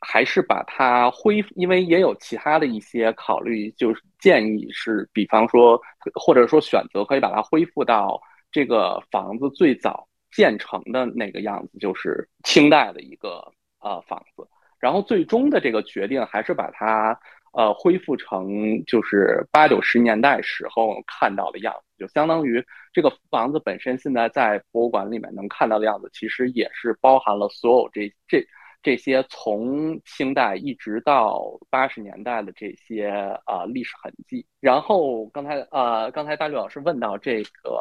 [0.01, 5.81] 还是把它恢，因为也有其他的一些考虑，就是建议是，比方说，
[6.15, 8.21] 或者说选择可以把它恢复到
[8.53, 14.47] 这个房子最早建成的那个样子，就是清代的一个呃房子。
[14.79, 17.19] 然后最终的这个决定还是把它
[17.53, 28.47] 呃恢复成就是八九十年代时候看到的样子，就相当于这个房子本身现在在博物馆里面能看到的样子，其实也是包含了所有这这。
[28.85, 33.07] 这些从清代一直到八十年代的这些
[33.45, 37.81] 啊历史痕迹，然后刚才呃刚才大绿老师问到这个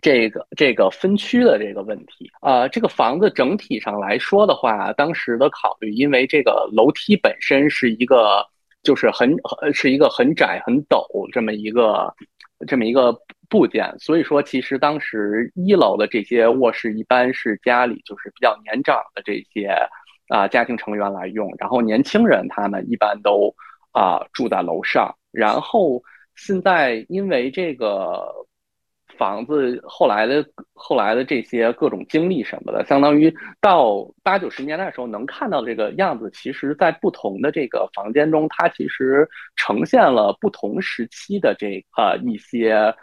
[0.00, 8.42] 这个这个分区的这个问题啊，这个房子整体上来说的话，当时的考虑，因为这个楼梯本身是一个
[8.82, 9.34] 就是很
[9.72, 12.14] 是一个很窄很陡这么一个
[12.66, 13.16] 这么一个
[13.48, 19.74] 部件，所以说其实当时一楼的这些卧室一般是家里就是比较年长的这些。
[20.30, 23.50] 啊，家庭成员来用，然后年轻人他们一般都
[23.92, 25.10] 啊住在楼上。
[25.32, 26.02] 然后
[26.36, 28.30] 现在因为这个
[29.18, 42.94] 房子后来的后来的这些各种经历什么的，相当于到八九十年代的时候能看到这个样子，其实在不同的这个房间中，它其实呈现了不同时期的这呃一些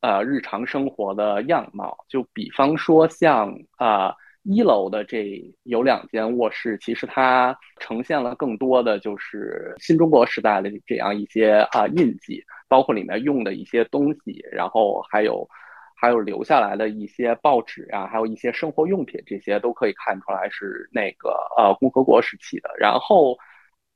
[0.00, 1.96] 呃日常生活的样貌。
[2.08, 4.14] 就比方说像啊。
[4.42, 15.46] 一楼的这有两间卧室，其实它呈现了更多的就是新中国时代的这样一些啊印记，包括里面用的一些东西，然后还有
[15.94, 22.70] 还有留下来的一些报纸啊，还有一些生活用品，这些都可以看出来是那个呃共和国时期的。
[22.78, 23.36] 然后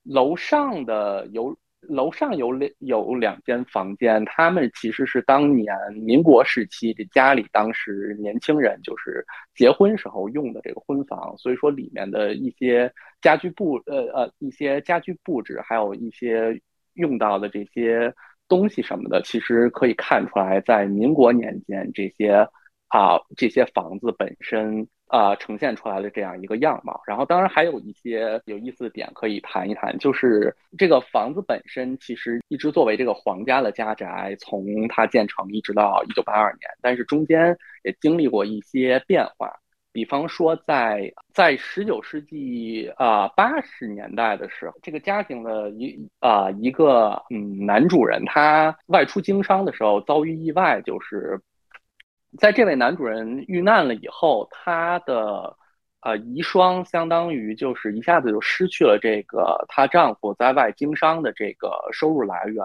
[0.02, 1.56] 楼上的有。
[1.88, 16.60] 楼上有两有两间房间，他们其实是当年民国时期这家里当时年轻人就是结婚时候用的这个婚房，所以说里面的一些家居布呃呃一些家居布置，还有一些
[16.94, 18.14] 用到的这些
[18.48, 22.46] 东西什么的，其实可以看出来在民国年间这些
[22.92, 24.86] 啊这些房子本身。
[25.12, 39.54] 啊，呈现出来的这样一个样貌，然后当然还有一些有意思的点可以谈一谈，就是这个房子本身其实一直作为这个皇家的家宅，从它建成一直到一九八二年，但是中间也经历过一些变化，
[39.92, 51.38] 比方说在在十九世纪啊八十年代的时候，这个家庭的一啊一个嗯男主人他外出经商的时候遭遇意外，就是。
[52.38, 55.54] 在这位男主人遇难了以后，他的
[56.00, 62.64] 呃遗孀相当于就是一下子就失去了这个她丈夫在外经商的这个收入来源，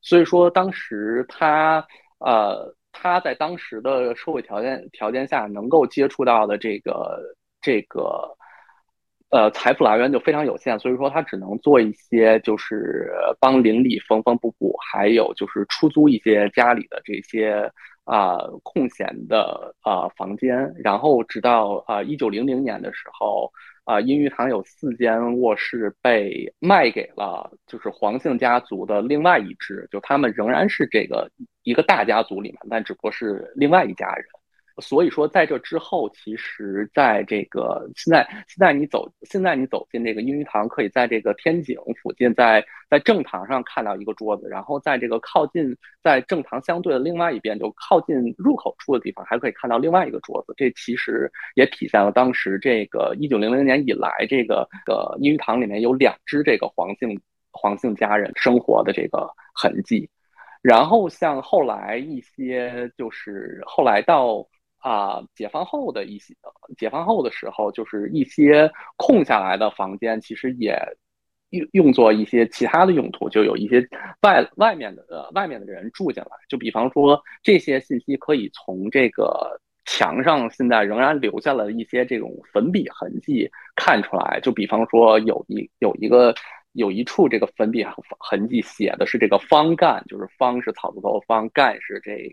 [0.00, 1.84] 所以说当时她
[2.20, 7.20] 呃她在当时的社会条件条件下能够接触到的这个
[7.60, 8.36] 这个
[9.30, 17.68] 呃财富来源就非常有限，所以说她只能做一些就是帮邻里缝缝补补，还有就是出租一些家里的这些。
[18.08, 23.52] 啊，空闲的啊房间，然后直到啊一九零零年的时候，
[23.84, 31.30] 啊阴玉堂有四间卧室被卖给了就是黄姓家族的另外一支，就他们仍然是这个
[31.64, 34.24] 一个大家族里面，但只不过是另外一家人。
[34.80, 50.54] 所以说，在这之后，其实在这个现在，现在你走，现在你走进这个英语堂，可以在这个天井附近，在在正堂上看到一个桌子，然后在这个靠近在正堂相对的另外一边，就靠近入口处的地方，还可以看到另外一个桌子。
[50.56, 60.08] 这其实也体现了当时这个一九零零年以来，这个呃英语堂里面有两只这个黄姓黄姓家人生活的这个痕迹。
[60.62, 64.46] 然后像后来一些，就是后来到。
[64.78, 66.34] 啊，解放后的一些，
[66.76, 70.78] 解放后的时候，就是一些空下来的房间，其实也
[71.50, 73.86] 用用作一些其他的用途，就有一些
[74.22, 76.30] 外外面的呃外面的人住进来。
[76.48, 86.34] 就比方说，这些信息可以从这个墙上现在仍然留下了一些这种粉笔痕迹，看出来，就比方说有一有一个
[86.72, 87.84] 有一处这个粉笔
[88.20, 92.30] 痕迹写的是这个方干，就是方是草字头方，干是这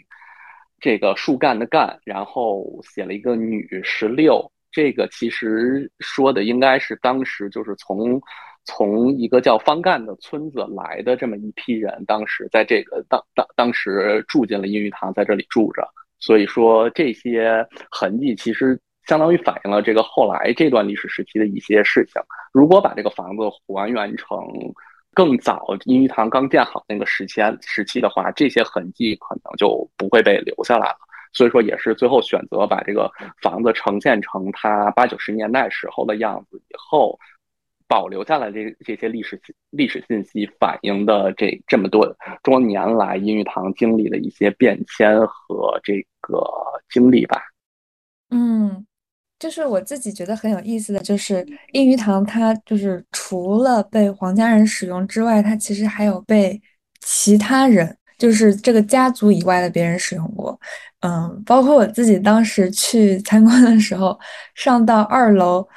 [0.85, 8.21] 这个树干的干，然后写了一个女十六，这个其实说的应该是当时就是从
[8.65, 15.83] 从一个叫方干的村子来的这么一批人，当时在这个当当当时住进了阴鱼堂，在这里住着。
[16.19, 22.21] 所以说，这些痕迹其实相当于反映了这个后来这段历史时期的一些事情。
[22.53, 24.37] 如果把这个房子还原成
[25.15, 30.97] 更早阴鱼堂刚建好那个时期时期的话，这些痕迹可能就不会被留下来了。
[31.33, 33.11] 所以说，也是最后选择把这个
[33.41, 37.17] 房子呈现成它八九十年代时候的样子以后。
[37.87, 39.39] 保留下来这这些历史
[39.69, 42.03] 历史信息，反映的这这么多
[42.41, 46.43] 多年来音玉堂经历的一些变迁和这个
[46.89, 47.39] 经历吧。
[48.31, 48.87] 嗯，
[49.39, 56.61] 就是我自己觉得很有意思的就是英语堂，它就是除了被皇家人使用之外，它其实还有被
[57.01, 60.59] 其他人，就是这个家族以外的别人使用过。
[61.01, 64.19] 嗯，包括我自己当时去参观的时候，
[64.55, 65.67] 上到二楼。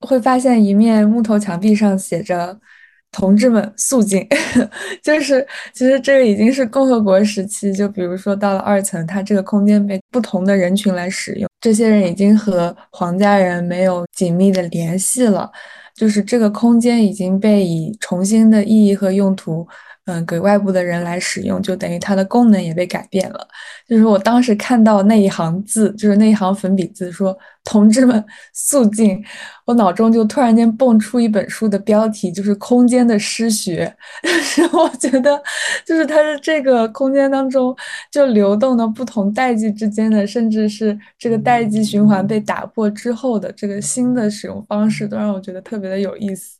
[0.00, 2.54] 会发现一面木头墙壁上写着
[3.14, 4.26] “同志们肃静”，
[5.02, 7.72] 就是其实这个已经是共和国时期。
[7.72, 15.50] 就比如说到了二层，它这个空间被不同的人群来使用，这些人已经和皇家人没有紧密的联系了，
[15.94, 19.66] 就是这个空间已经被以重新的意义和用途。
[20.06, 23.48] 嗯，给外部的人来使用，就等于它的功能也被改变了。
[23.88, 27.34] 就是我当时看到那一行字，就是那一行粉笔字，说
[27.64, 29.24] “同志们肃静”，
[29.64, 33.86] 我脑中就突然间蹦出一本书的标题，就是《空间的诗学》。
[34.22, 35.42] 但 是我觉得，
[35.86, 37.74] 就是它的这个空间当中，
[38.12, 46.58] 就流动的不同代际之间的，甚至是这个代际循环被打破之后的这个新的使用方式，都让我觉得特别的有意思。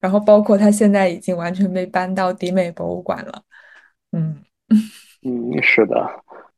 [0.00, 3.42] 然后包括它现在已经完全被搬到迪美博物馆了，
[4.12, 4.42] 嗯
[5.22, 5.94] 嗯，是的，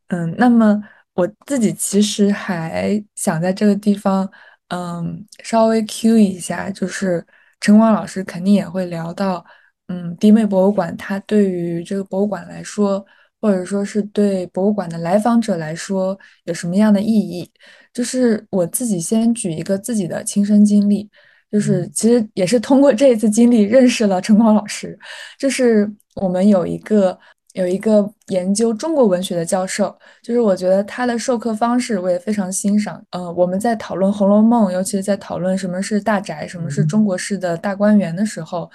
[0.08, 0.82] 嗯，那么
[1.14, 4.30] 我自己其实还想在这个地方，
[4.68, 7.26] 嗯，稍微 Q 一下，就是
[7.60, 9.44] 陈光老师肯定也会聊到，
[9.88, 13.04] 嗯，迪美博物馆它对于这个博物馆来说，
[13.40, 17.50] 或者说是对博物馆的来访者来说有什么样的意义？
[17.92, 21.10] 就是我自己先举一个自己的亲身经历。
[21.52, 24.98] 就是其实也是通过这一次经历认识了陈光老师，
[25.38, 27.16] 就是我们有一个
[27.52, 33.04] 有一个研究中国文学的教授，就是我觉得他的授课方式我也非常欣赏。
[33.10, 38.70] 呃，我们在讨论《红楼梦》，尤其是在讨论什么是大宅，什么是中国式的大观园的时候，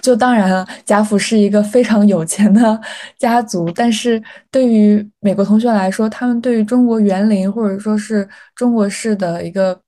[0.00, 2.80] 就当然了，贾府是一个非常有钱的
[3.18, 9.78] 家族，但是对于美国同学来说，他们对于中国园林或者说是中国式的一个。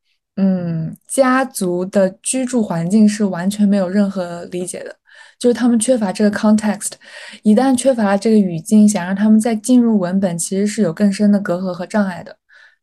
[0.41, 4.95] 嗯，家族的居住环境是完全没有任何理解的，
[5.37, 6.93] 就是他们缺乏这个 context，
[7.43, 12.37] 一旦缺乏了这个语境，想让他们再进入文本，其实是有更深的隔阂和障碍的。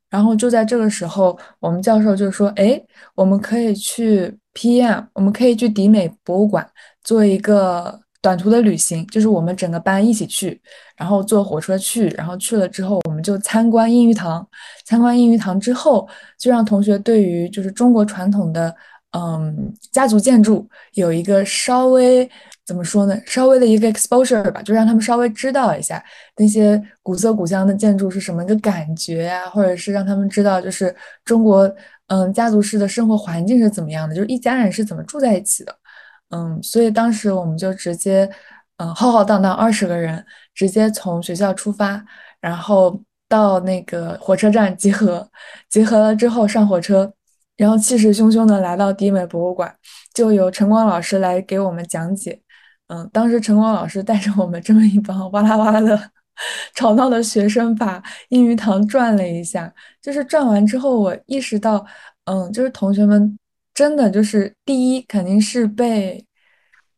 [0.09, 2.81] 然后就在这个时候，我们教授就说：“哎，
[3.15, 6.69] 我们可以去 PM，我们可以去迪美博物馆
[7.03, 10.59] 做一个。”短途的旅行就是我们整个班一起去，
[10.97, 14.43] 然后坐火车去，然后去了之后我们就参观英鱼堂。
[14.83, 16.09] 参观英鱼堂之后，
[16.39, 18.75] 就让同学对于就是中国传统的
[19.11, 22.27] 嗯家族建筑有一个稍微
[22.65, 23.15] 怎么说呢？
[23.27, 26.03] 稍微的一个 exposure 吧，就让他们稍微知道一下
[26.35, 31.71] 那些古色古香的建筑是什么一个感觉呀，或者是让他们知道就是中国
[32.07, 35.75] 嗯家族式的生活环境是怎么样的，就是一家人是怎么住在一起的。
[36.29, 38.29] 嗯，所以当时我们就直接，
[38.77, 42.03] 嗯，浩浩荡荡二十个人，直接从学校出发，
[42.41, 42.99] 然后
[43.29, 45.29] 到那个火车站集合，
[45.69, 47.13] 集合了之后上火车，
[47.57, 49.73] 然后气势汹汹的来到迪美博物馆，
[50.13, 52.41] 就由晨光老师来给我们讲解。
[52.87, 56.11] 嗯，当时晨光老师带着我们这么一帮哇啦哇啦的
[56.75, 59.73] 吵闹的学生，把英语堂转了一下。
[60.01, 61.85] 就是转完之后，我意识到，
[62.25, 63.37] 嗯，就是同学们。
[63.75, 66.25] 真的就是第一，肯定是被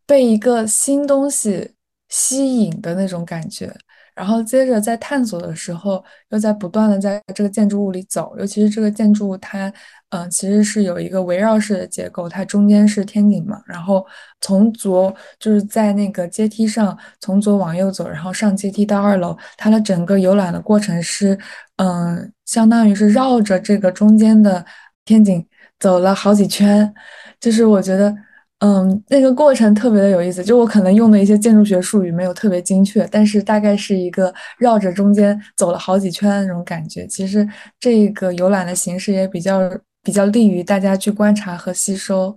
[0.05, 1.73] 被一个新东西
[2.07, 3.75] 吸引的那种感觉，
[4.15, 9.73] 然后接着在探索的时候，又在不断的在这个建筑物里走，尤其是这个建筑物，它
[10.11, 14.05] 嗯其实是有一个围绕式的结构，它中间是天井嘛，然后
[14.41, 21.37] 从左就是在那个阶梯上从左往右走，然后上阶梯到二楼，它的整个游览的过程是
[21.77, 24.63] 嗯相当于是绕着这个中间的
[25.05, 25.43] 天井。
[25.79, 26.93] 走了好几圈，
[27.39, 28.15] 就是我觉得，
[28.59, 37.05] 嗯，那个过程特别的有意思，就我可能用的一些建筑学术语没有特别精确，但是大概是一个绕着中间走了好几圈那种感觉。
[37.07, 37.47] 其实
[37.79, 39.59] 这个游览的形式也比较
[40.03, 42.35] 比较利于大家去观察和吸收。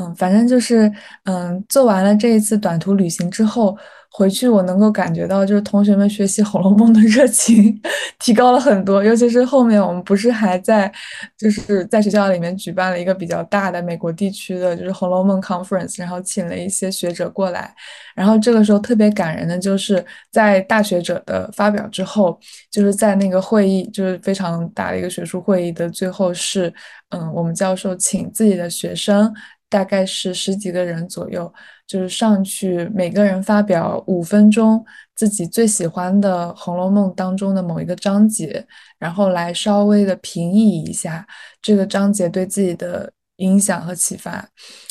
[0.00, 0.90] 嗯，反正就是，
[1.24, 3.76] 嗯，做完了这一次短途旅行之后，
[4.18, 7.80] 回去我能够感觉到，就是同学们学习《红楼梦》的热情
[8.18, 9.04] 提高了很多。
[9.04, 10.92] 尤其是后面我们不是还在，
[11.36, 17.72] 就是在学校里面举办了一个比较大的美国地区的就是《红楼梦》conference，然后请了一些学者过来。
[18.16, 22.36] 然后这个时候特别感人的就是在大学者的发表之后，
[22.72, 26.74] 就是在那个会议，就是非常大的一个学术会议的最后是，
[27.10, 29.32] 嗯，我们教授请自己的学生。
[29.68, 31.52] 大概是十几个人左右，
[31.86, 38.66] 就是上去每个人发表五分钟自己最喜欢的《红楼梦》当中的某一个章节，
[38.98, 41.26] 然后来稍微的评议一下
[41.60, 44.46] 这个章节对自己的影响和启发，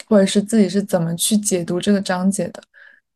[0.08, 2.62] 或者是自己是怎么去解读这个章节的。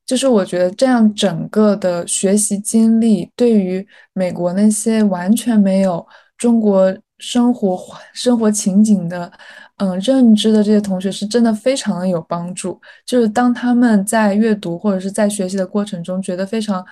[0.05, 6.05] 就是我觉得这样整个的学习经历，对于美国那些完全没有
[6.38, 7.80] 中国生活
[8.11, 9.32] 生活情景的。
[9.78, 12.80] 嗯，认知的这些同学是真的非常的有帮助。
[13.03, 16.86] 就是当他们在阅读或者是在学习的过程中，觉得非常，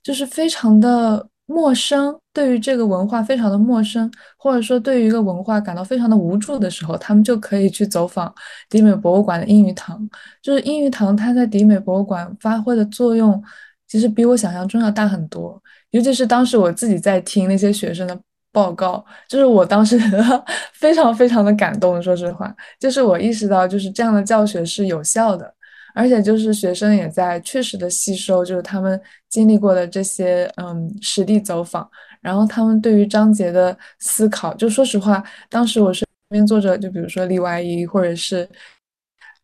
[0.00, 4.08] 就是非常的陌生，对于这个文化非常的陌生，
[4.38, 8.32] 或者说对于一个文化感到非常的无助的时候，他们就可以去走访
[8.68, 10.08] 迪美博物馆的英语堂。
[10.40, 13.42] 就是英语堂，它在迪美博物馆发挥的作用，
[13.88, 15.60] 其实比我想象中要大很多。
[15.90, 18.16] 尤其是当时我自己在听那些学生的。
[18.52, 19.98] 报告就是我当时
[20.74, 25.54] 非常非常的感动，说实话，就是我意识到就是这样的教学是有效的，
[25.94, 31.88] 而且就是学生也在确实的吸收，就是他们经历过的这些嗯实地走访，
[32.20, 38.48] 然后他们对于章节的思考，就说实话，当时我身边坐着，就比如说李外一或者是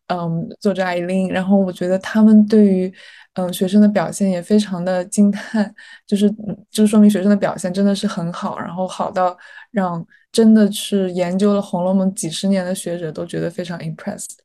[0.07, 2.93] 嗯作者艾琳，然后我觉得他们对于。
[3.37, 5.71] 嗯，学生的表现也非常的惊叹，
[6.07, 6.27] 就是
[6.71, 9.37] 就说明学生的表现真的是很好，然后好到
[9.69, 14.37] 让真的是研究了《红楼梦》几十年的学者都觉得非常 impressed。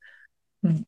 [0.63, 0.85] 嗯。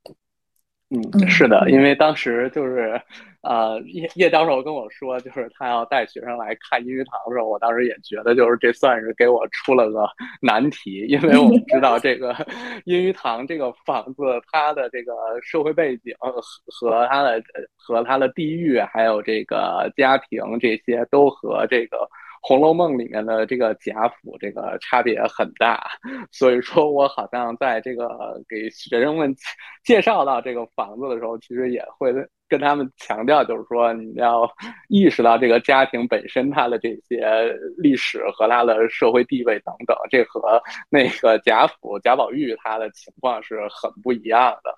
[0.94, 3.00] 嗯，是的，因为当时就是，
[3.42, 10.08] 呃，叶叶教授跟我说，就是他要带学生来看英语堂的时候，我当时也觉得，就是这算是给我出了个
[10.40, 12.34] 难题，因为我们知道这个
[12.86, 14.22] 英语堂这个房子，
[14.52, 16.14] 它的这个社会背景
[16.66, 17.42] 和它的
[17.76, 21.96] 和它的地域，还有这个家庭这些，都和这个。
[22.46, 25.82] 《红楼梦》里面的这个贾府，这个差别很大，
[26.30, 28.06] 所以说我好像在这个
[28.46, 29.34] 给学生们
[29.82, 32.12] 介绍到这个房子的时候，其实也会
[32.46, 34.46] 跟他们强调，就是说你要
[34.90, 44.70] 意识到这个家庭本身它的这些历史和它的社会地位等等，这和那个贾府贾宝玉他的情况是很不一样的。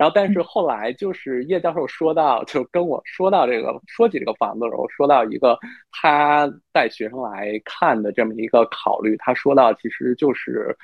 [0.00, 5.58] 然后，但是后来就是叶教授说到，就跟我说到这个说起这个房子的时候，说到一个
[5.92, 9.14] 他带学生来看的这么一个考虑。
[9.18, 10.74] 他说到，其实就是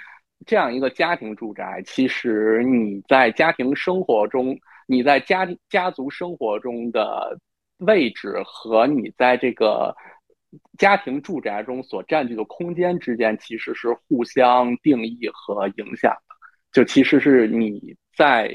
[0.44, 4.54] 这样一个家庭住宅，其实你在家庭生活中，
[4.86, 7.38] 你在家家族生活中的
[7.78, 9.96] 位置和你在这个
[10.76, 16.36] 家庭住宅中所占据的空间之间，其实是互相定义和影响的。
[16.70, 18.54] 就其实是你在。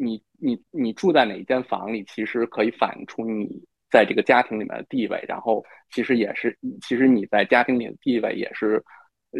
[0.00, 3.48] 你你你住在哪一间房里，其实可以反映出你
[3.90, 5.24] 在这个家庭里面的地位。
[5.26, 8.80] 然后，其实也是，其实你在家庭里的地位也是，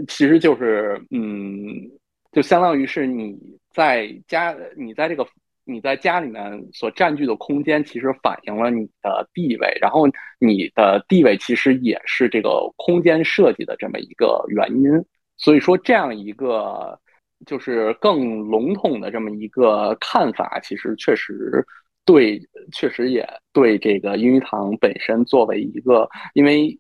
[0.09, 1.89] 其实就是，嗯，
[2.33, 3.39] 就相当于是你
[3.71, 5.25] 在家，你在这个
[5.63, 9.79] 你在家里面所占据的空间，其实反映了你的地位。
[9.81, 10.09] 然后，
[10.41, 14.91] 你的地位其实也是这个空间设计的这么一个原因。
[15.37, 16.99] 所以说，这样一个。
[17.47, 21.65] 就是更笼统的这么一个看法，其实确实
[22.05, 22.41] 对，
[22.73, 26.79] 确实也对这个英语堂本身作为一个，因为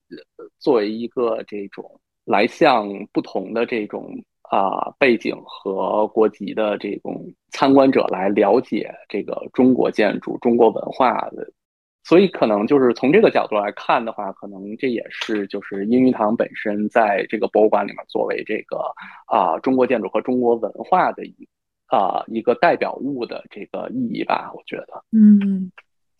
[0.58, 4.10] 作为一个这种来向不同的这种
[4.50, 11.46] 啊背景和国籍的这种参观者来了解这个中国建筑、中国文化的。
[12.04, 18.78] 所以可能就是从这个角度来看的话，可能这也是就是英语堂本身在这个博物馆里面作为这个
[19.26, 21.34] 啊中国建筑和中国文化的一
[21.86, 25.04] 啊一个代表物的这个意义吧，我觉得。
[25.12, 25.70] 嗯，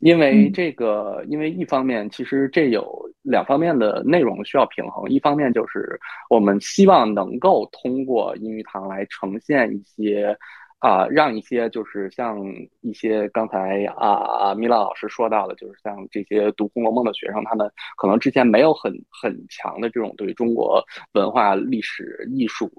[0.01, 5.99] 因为这个，因为一方面其实这有两方面的内容需要平衡，一方面就是
[6.29, 10.37] 我们希望能够通过英语堂来呈现一些。
[10.79, 12.39] 啊，让一些就是像
[12.83, 20.83] 一些刚才啊米拉老师说到的，就是像这些读《红楼梦》的学生，他们可能之前没有很很强的这种对中国
[21.14, 22.70] 文化、历史、艺术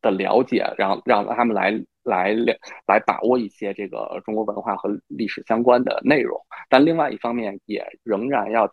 [0.00, 1.72] 的了解，然后让他们来
[2.02, 2.34] 来
[2.86, 6.38] 来把握一些这个中国文化和历史相关的内容。
[6.68, 8.70] 但另外一方面，也仍然要。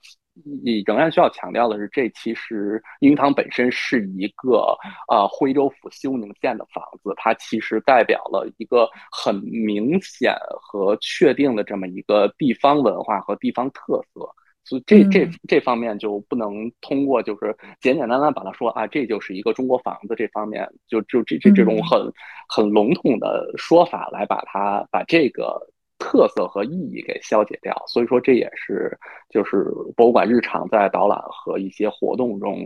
[0.63, 4.77] 你仍然需要强调的是，这其实英语堂本身是一个
[5.07, 14.29] 啊徽州府休宁县的房子，它其实代表了一个很明显和确定的这么一个地方文化和地方特色，
[14.63, 22.01] 所以这这这方面就不能通过就是简简单单把它说啊，这就是一个中国房子这方面就就这这这种很
[22.47, 25.59] 很笼统的说法来把它把这个。
[25.99, 28.97] 特色和意义给消解掉，所以说这也是
[29.29, 32.57] 就是博物馆日常在导览和一些活动中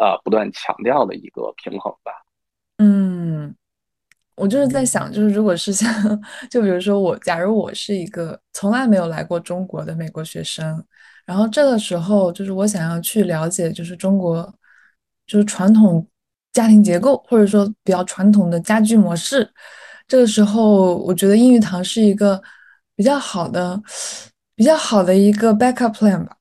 [0.00, 2.12] 呃不断强调的一个平衡吧。
[2.78, 3.54] 嗯，
[4.36, 5.88] 我就是在想，就是如果是像
[6.50, 10.84] 就比如说我，假如我是一个从来没有来过中国的美国学生，
[11.24, 14.52] 然后这个时候就是我想要去了解就是中国
[15.26, 16.04] 就是传统
[16.52, 19.48] 家庭结构或者说比较传统的家居模式，
[20.08, 22.42] 这个时候我觉得英语堂是一个。
[23.00, 23.82] 比较好的，
[24.54, 26.36] 比较好的一个 backup plan 吧，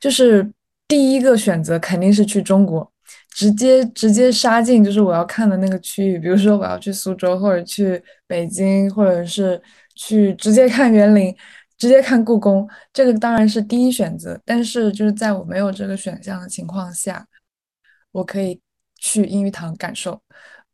[0.00, 0.50] 就是
[0.86, 2.90] 第一个选择肯定是去中国，
[3.28, 9.60] 直接直接杀进就是我要看的那个区域，比如说我要去苏州或者去北京，或者是
[9.96, 11.36] 去直接看园林，
[11.76, 14.40] 直接看故宫，这个当然是第一选择。
[14.46, 17.26] 但是就是在我没有这个选项的情况下，
[18.12, 18.58] 我可以
[18.98, 20.18] 去英语堂感受。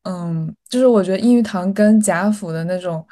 [0.04, 3.04] 嗯，就是我觉得英语堂跟贾府的那种。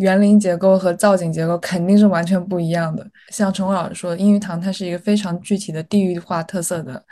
[0.00, 3.06] 园林结构和造景结构肯定是完全不一样的。
[3.28, 7.04] 像陈伟老师说，英语堂它是一个非常具体的地域化特色的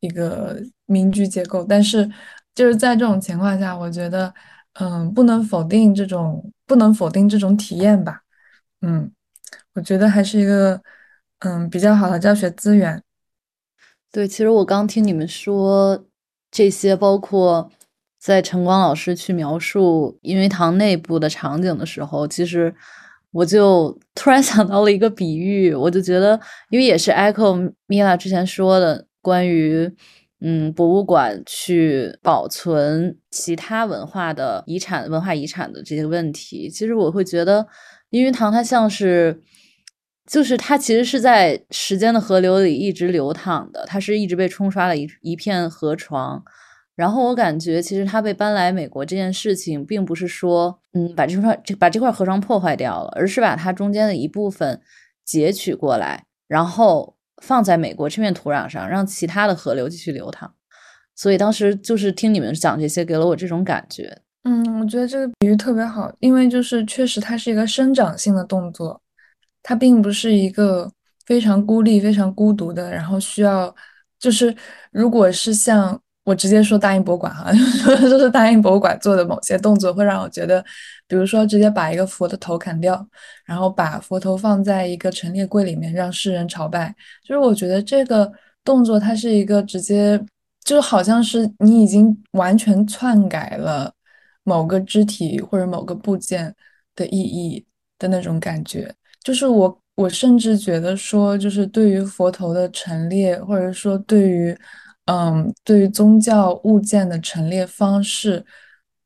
[0.00, 1.64] 一个民居结构。
[1.68, 2.08] 但是
[2.54, 4.32] 就是在这种情况下，我觉得，
[4.74, 8.22] 嗯，不能否定这种，不能否定这种体验吧。
[8.82, 9.10] 嗯，
[9.74, 10.80] 我觉得还是一个，
[11.40, 13.02] 嗯，比较好的教学资源。
[14.12, 16.04] 对，其实我刚听你们说
[16.50, 17.70] 这些，包括。
[18.18, 22.74] 在晨光老师去描述音乐堂内部的场景的时候，其实
[23.30, 26.38] 我就突然想到了一个比喻，我就觉得，
[26.70, 29.88] 因为也是 Echo Mila 之前说的关于
[30.40, 37.66] 嗯博物馆去保存其他文化的遗产、文化遗产的这些问题，其实我会觉得
[38.10, 39.40] 音乐堂它像是，
[40.26, 46.42] 就是它其实是在时间的河流里一直流淌的，它是一直被冲刷了一一片河床。
[46.98, 54.80] 然后我感觉，其实他被搬来美国这件事情，并不是说，嗯，把这块这把这块河床破坏掉了，而是把它中间的一部分
[55.24, 60.52] 截取过来，然后放在美国这片土壤上，让其他的河流继续流淌。
[61.14, 64.22] 所以当时就是听你们讲这些，给了我这种感觉。
[64.42, 69.00] 嗯，我觉得这个比喻特别好，因为就是确实它是一个生长性的动作，
[69.62, 70.90] 它并不是一个
[71.24, 73.72] 非常孤立、非常孤独的，然后需要
[74.18, 74.52] 就是
[74.90, 75.96] 如果是像。
[76.28, 77.50] 我直接说大英博物馆哈，
[78.02, 80.62] 就是大英博物馆做的某些动作会让我觉得，
[81.06, 83.08] 比如说直接把一个佛的头砍掉，
[83.46, 86.94] 然后把佛头放在一个陈列柜里面让世人朝拜，
[87.26, 88.30] 就是我觉得这个
[88.62, 90.22] 动作它是一个直接，
[90.62, 93.90] 就好像是你已经完全篡改了
[94.44, 96.54] 某个肢体或者某个部件
[96.94, 97.64] 的意义
[97.98, 104.54] 的那种感觉，就是我我甚至觉得说，就是对于佛头的陈列，或者说对于。
[105.10, 108.44] 嗯，对于宗教物件的陈列方式，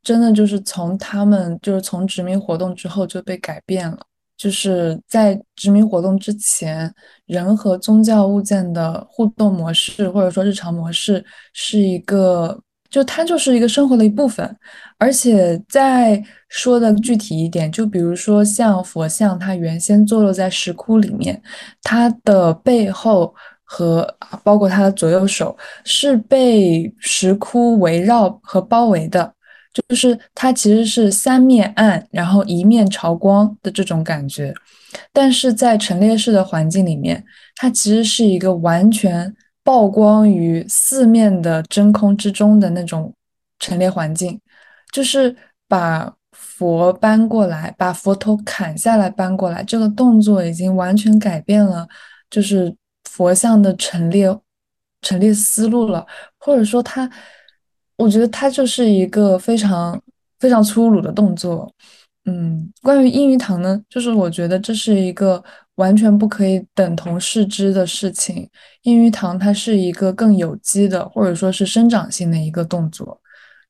[0.03, 3.99] 真的就是从他们就是从殖民活动之后就被改变了。
[4.37, 6.93] 就是在殖民活动之前，
[7.27, 14.57] 人和宗教物件的互动模式或者说日常模式是一个，就它就是一个生活的一部分。
[14.99, 21.41] 而且再说的具体一点，就比如说像佛像，它原先坐落在石窟里面，
[21.81, 23.33] 它的背后。
[23.75, 24.07] 和
[24.45, 29.33] 包括他的左右手是被石窟围绕和包围的，
[29.89, 34.53] 就是它其实是三面暗，然后一面朝光的这种感觉。
[35.11, 37.25] 但是在陈列室的环境里面，
[37.57, 43.11] 它其实是一个完全曝光于四面的真空之中的那种
[43.59, 44.39] 陈列环境，
[44.93, 45.35] 就是
[45.67, 51.89] 把佛搬过来，把佛头砍下来搬过来，这个动作已经完全改变了，
[52.29, 52.77] 就是。
[53.05, 54.35] 佛像的陈列
[55.03, 56.07] 陈列思路了，
[56.39, 57.11] 或者说他，
[57.97, 60.01] 我觉得他就是一个非常
[60.39, 61.71] 非常粗鲁的动作。
[62.25, 65.43] 嗯，关于阴鱼堂呢，就是我觉得这是一个
[65.75, 68.49] 完全不可以等同视之的事情。
[68.83, 73.21] 阴鱼堂它是一个更有机的，或者说是生长性的一个动作，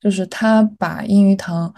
[0.01, 1.75] 就是他把阴鱼堂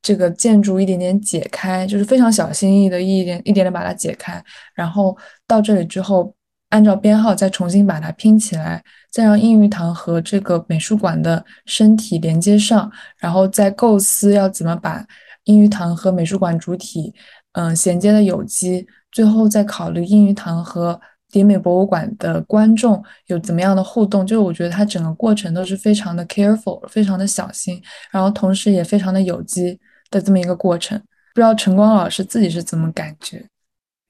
[0.00, 4.42] 这个建筑一点点解开，就是非常小心翼翼的一点一点点把它解开，
[4.74, 5.16] 然后
[5.48, 6.32] 到这里之后。
[6.72, 15.06] 按照编号再重新把它拼起来，再让英语堂和这个美术馆的身体连接上，然后再构思要怎么把
[15.44, 17.12] 英语堂和美术馆主体
[17.52, 20.98] 嗯衔接的有机，最后再考虑英语堂和
[21.30, 24.26] 迪美博物馆的观众有怎么样的互动。
[24.26, 29.78] 就是我觉得它整个过程都是非常的 careful，非常的小心，然后同时也非常的有机
[30.10, 30.98] 的这么一个过程。
[31.34, 33.46] 不知道晨光老师自己是怎么感觉？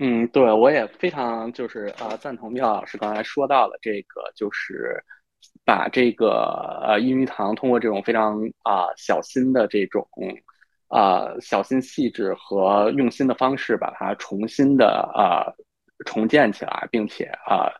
[0.05, 5.00] 嗯，对，我也非常就是呃赞同妙老师刚才说到了这个，就是
[5.64, 10.05] 把这个呃英语堂通过这种非常啊小心的这种
[10.88, 15.46] 啊小心细致和用心的方式，把它重新的啊
[16.05, 17.70] 重建起来，并且啊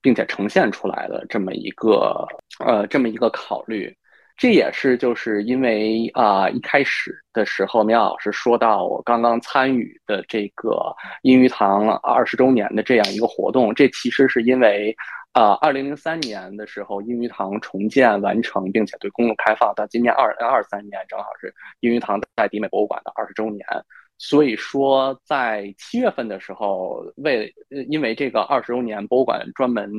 [0.00, 2.24] 并且呈现出来的这么一个
[2.64, 3.92] 呃这么一个考虑。
[4.36, 14.94] 这也是就是因为啊，一开始的时候，苗老师说到我刚刚参与的这个英语堂二十周年的这样一个活动，这其实是因为
[15.32, 23.66] 啊，二零零三年的时候英语堂重建完成，并且对公众开放，到今年二零二三年正好是英语堂在迪美博物馆的二十周年，
[24.18, 27.50] 所以说在七月份的时候，为
[27.88, 29.90] 因为这个二十周年，博物馆专门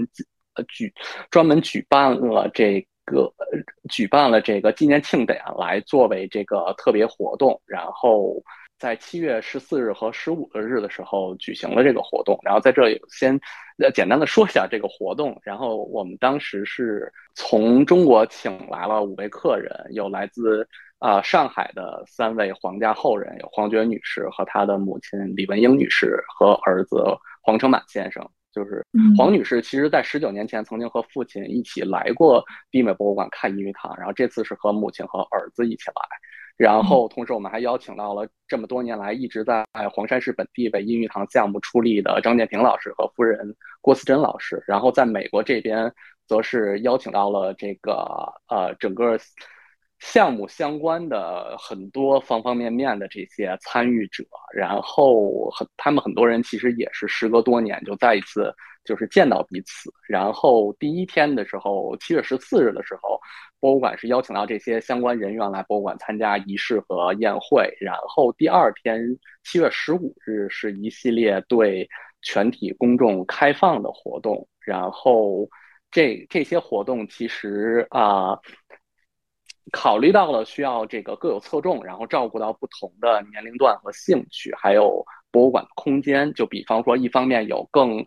[0.53, 0.93] 呃举
[1.31, 2.87] 专门举办了这。
[3.07, 3.33] 个
[3.89, 8.35] 举办了这个纪念庆典来作为这个特别活动，然后
[8.77, 12.37] 在七月十四日和十五日的时候举行了这个活动。
[12.43, 13.39] 然后在这里先
[13.79, 15.39] 呃简单的说一下这个活动。
[15.43, 20.67] 然后我们当时是从中国请来了五位客人，有来自
[20.99, 27.03] 啊上海的三位皇家后人，有黄觉女士和她的母亲李文英女士和儿子
[27.41, 28.29] 黄承满先生。
[28.51, 28.85] 就是
[29.17, 35.93] 黄女士，其实在十九年前曾经和父亲一起来过地美博物馆看英语堂，然后这次是和母亲和儿子一起来，
[36.57, 45.93] 然后同时我们还邀请到了这么多年来一直在黄山市本地为英语堂项目出力的张建平老师和夫人郭思珍老师，然后在美国这边
[46.25, 47.93] 则是邀请到了这个
[48.47, 49.17] 呃整个。
[49.99, 54.23] 项目相关的很多方方面面的这些参与者，
[54.53, 58.53] 然后很他们很多人其实也是时隔多年就再一次
[58.85, 59.91] 就是见到彼此。
[60.07, 63.19] 然后第一天的时候，七月十四日的时候，
[63.59, 67.67] 博物馆是邀请到这些相关人员来博物馆参加仪式和宴会。
[67.81, 69.01] 然后第二天
[69.43, 71.89] 七月十五日是一系列对
[72.21, 74.47] 全体公众开放的活动。
[74.59, 75.49] 然后
[75.89, 78.37] 这这些活动其实啊。
[79.71, 86.33] 考虑到了需要这个各有侧重，然后照顾到不同的年龄段和兴趣，还有博物馆的空间。
[86.33, 88.01] 就比方说，一方面有更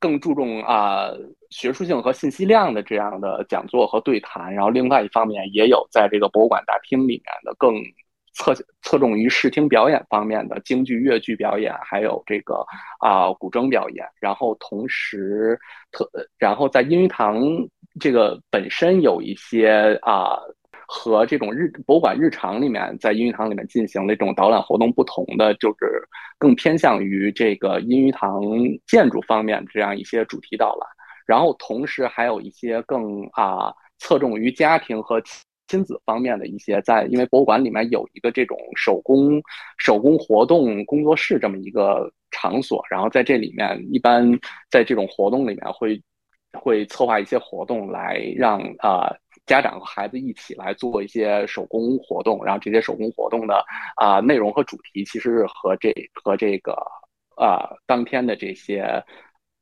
[0.00, 1.10] 更注重啊
[1.50, 7.76] 学术性和信息量的这样的讲座和对谈，然后另外一方面也有在这个博物馆大厅里面的更
[8.32, 8.52] 侧
[8.82, 12.66] 侧重于视听表演方面的京剧、越剧表演，还有这个
[12.98, 14.04] 啊古筝表演。
[14.20, 15.56] 然后同时
[15.92, 17.40] 特然后在英语堂
[18.00, 20.36] 这个本身有一些啊。
[20.86, 26.02] 和这种日博物馆日常里面，在英语堂里面进行的这种导览活动不同的，就是
[26.38, 28.42] 更偏向于这个英语堂
[28.86, 30.88] 建筑方面这样一些主题导览。
[31.26, 35.22] 然后同时还有一些更啊侧重于家庭和
[35.68, 39.40] 亲子方面的一些，在因为博物馆里面有一个这种手工
[39.78, 44.30] 手工活动工作室这么一个场所，然后在这里面一般
[44.70, 46.00] 在这种活动里面会
[46.52, 49.10] 会策划一些活动来让啊。
[49.46, 53.62] 家长和孩子一起来做一些手工活动，然后这些手工活动的
[53.96, 56.72] 啊内容和主题其实是和这和这个
[57.36, 59.04] 啊当天的这些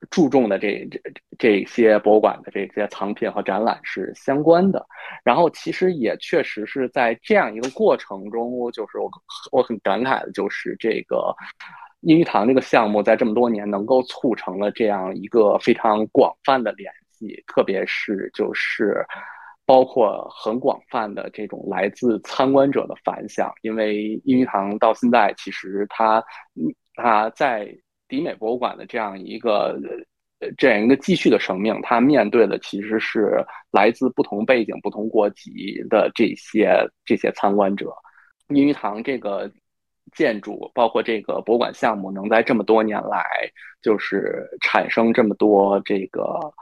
[0.09, 1.01] 注重的这这
[1.37, 4.87] 这些博物馆的这些藏品和展览是相关的。
[5.25, 9.11] 然后其实也确实是在这样一个过程中，就是我
[9.51, 11.35] 我很感慨的就是这个
[12.03, 19.05] 英语堂这个项目在这么多年能够促成了这样一个非常广泛的联系，特别是就是。
[19.65, 26.23] 包括很广泛的这种来自参观者的反响，因为英语堂到现在其实它，
[26.95, 27.73] 它在
[28.09, 29.79] 迪美博物馆的这样一个
[30.59, 37.95] 这样一个继续的生命，它面对的其实是来自不同背景、不同国籍的这些这些参观者。
[38.49, 39.51] 英语堂这个
[40.13, 43.25] 建筑，包括这个博物馆项目，能在这么多年来
[43.81, 46.53] 就是产生这么多这个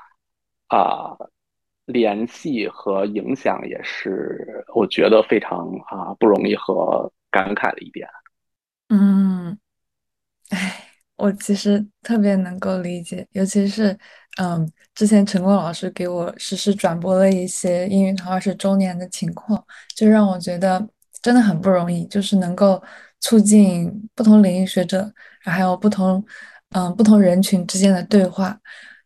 [0.69, 1.17] 啊。
[1.93, 8.09] 联系和影响也是我觉得非常啊不容易和感慨的一点。
[8.89, 9.59] 嗯，
[10.49, 10.87] 哎，
[11.17, 13.97] 我其实特别能够理解，尤其是
[14.39, 19.65] 嗯，之前陈光老师给我实时转播了一些英语堂二十周年的情况，
[19.95, 20.85] 就让我觉得
[21.23, 22.83] 真的很不容易，就是能够
[23.21, 25.13] 促进不同领域学者
[25.43, 26.25] 还有不同
[26.71, 28.59] 嗯不同人群之间的对话。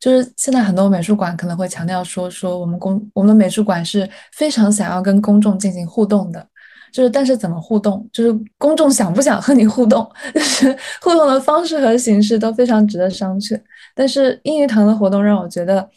[0.05, 6.47] 就是现在很多美术馆可能会强调说，说我们公我们的美术馆是非常想要跟公众进行互动的，
[6.93, 13.59] 就是但是怎么互动，就是公众想不想和你互动， 就是互动的方式和形式都非常值得商榷。
[13.95, 15.89] 但是英语堂的活动让我觉得，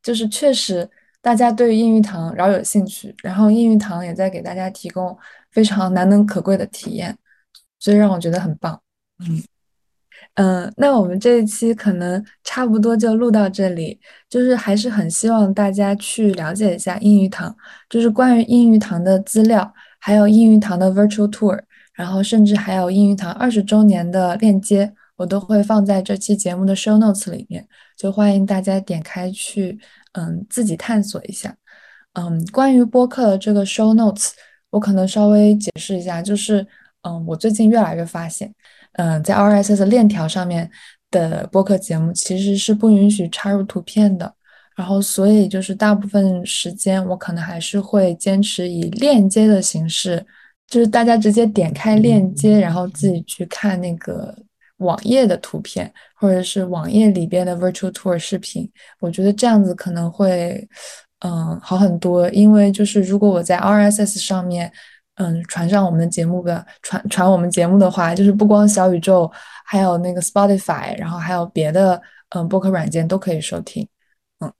[0.00, 0.88] 就是确实
[1.20, 5.18] 大家对于英语堂饶有兴趣，然后英语堂也在给大家提供
[5.50, 7.18] 非常难能可贵的体验，
[7.80, 8.80] 所以让我觉得很棒。
[9.18, 9.42] 嗯。
[10.36, 17.56] 嗯，那我们这一期可能差不多就录到这里，就是还是很希望大家去了解一下英语堂，
[17.88, 21.58] 就是关于英语堂的资料，还有英语堂的 virtual tour，
[21.94, 27.66] 然后甚至还有英语堂二十周年的链接，我都会放在这期节目的 show notes 里面，
[27.96, 29.78] 就欢迎大家点开去，
[30.12, 31.56] 嗯，自己探索一下。
[32.12, 34.32] 嗯，关于播客的这个 show notes，
[34.68, 36.66] 我可能稍微解释一下，就是，
[37.02, 38.54] 嗯，我最近越来越发现。
[38.96, 40.70] 嗯，在 RSS 链条上面
[41.10, 44.34] 的播客节目其实是不允许插入图片的，
[44.74, 50.24] 然后所以就是大部分时间我可能还是会坚持以链接的形式，
[50.66, 54.34] 就是大家直接点开链接，然后自己去看那个
[54.78, 58.70] 网页的图片，或者是网页里边的 Virtual Tour 视频。
[59.00, 60.66] 我觉得这样子可能会
[61.20, 64.72] 嗯好很多，因为就是如果我在 RSS 上面。
[65.16, 69.30] 嗯，传上我们的节目的传传我们节目的话，就是不光小宇宙，
[69.64, 72.00] 还有那个 Spotify，然后还有别的
[72.30, 73.88] 嗯播客软件都可以收听。
[74.40, 74.52] 嗯，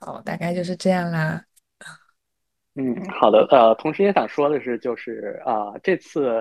[0.00, 1.44] 好，大概就是这样啦。
[2.74, 3.46] 嗯，好的。
[3.50, 6.38] 呃，同时也想说的是，就是啊，这次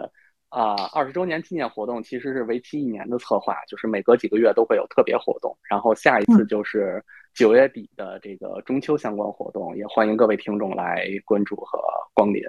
[0.50, 7.04] 啊二十周年纪念活动其实是为期一年的策划，就是每隔几个月都会有特别活动，然后下一次就是
[7.36, 11.80] 九月底的这个中秋相关活动，也欢迎各位听众来关注和
[12.16, 12.42] 光临。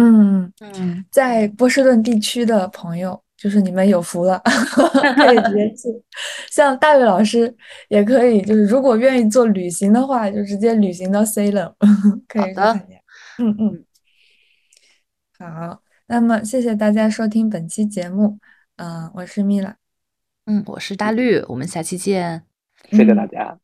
[0.00, 4.40] 嗯嗯，在波士顿地区的朋友，就是你们有福了，
[5.16, 5.88] 可以直接去。
[6.50, 7.54] 像大卫老师
[7.88, 11.72] 也可以，就是如果愿意做旅行的话，就直接旅行到 Salem，
[12.28, 12.96] 可以去参加。
[13.38, 13.84] 嗯嗯，
[15.38, 18.38] 好，那么谢谢大家收听本期节目。
[18.76, 19.76] 嗯，我是米拉。
[20.46, 22.44] 嗯，我是大绿，我们下期见。
[22.90, 23.58] 谢谢大家。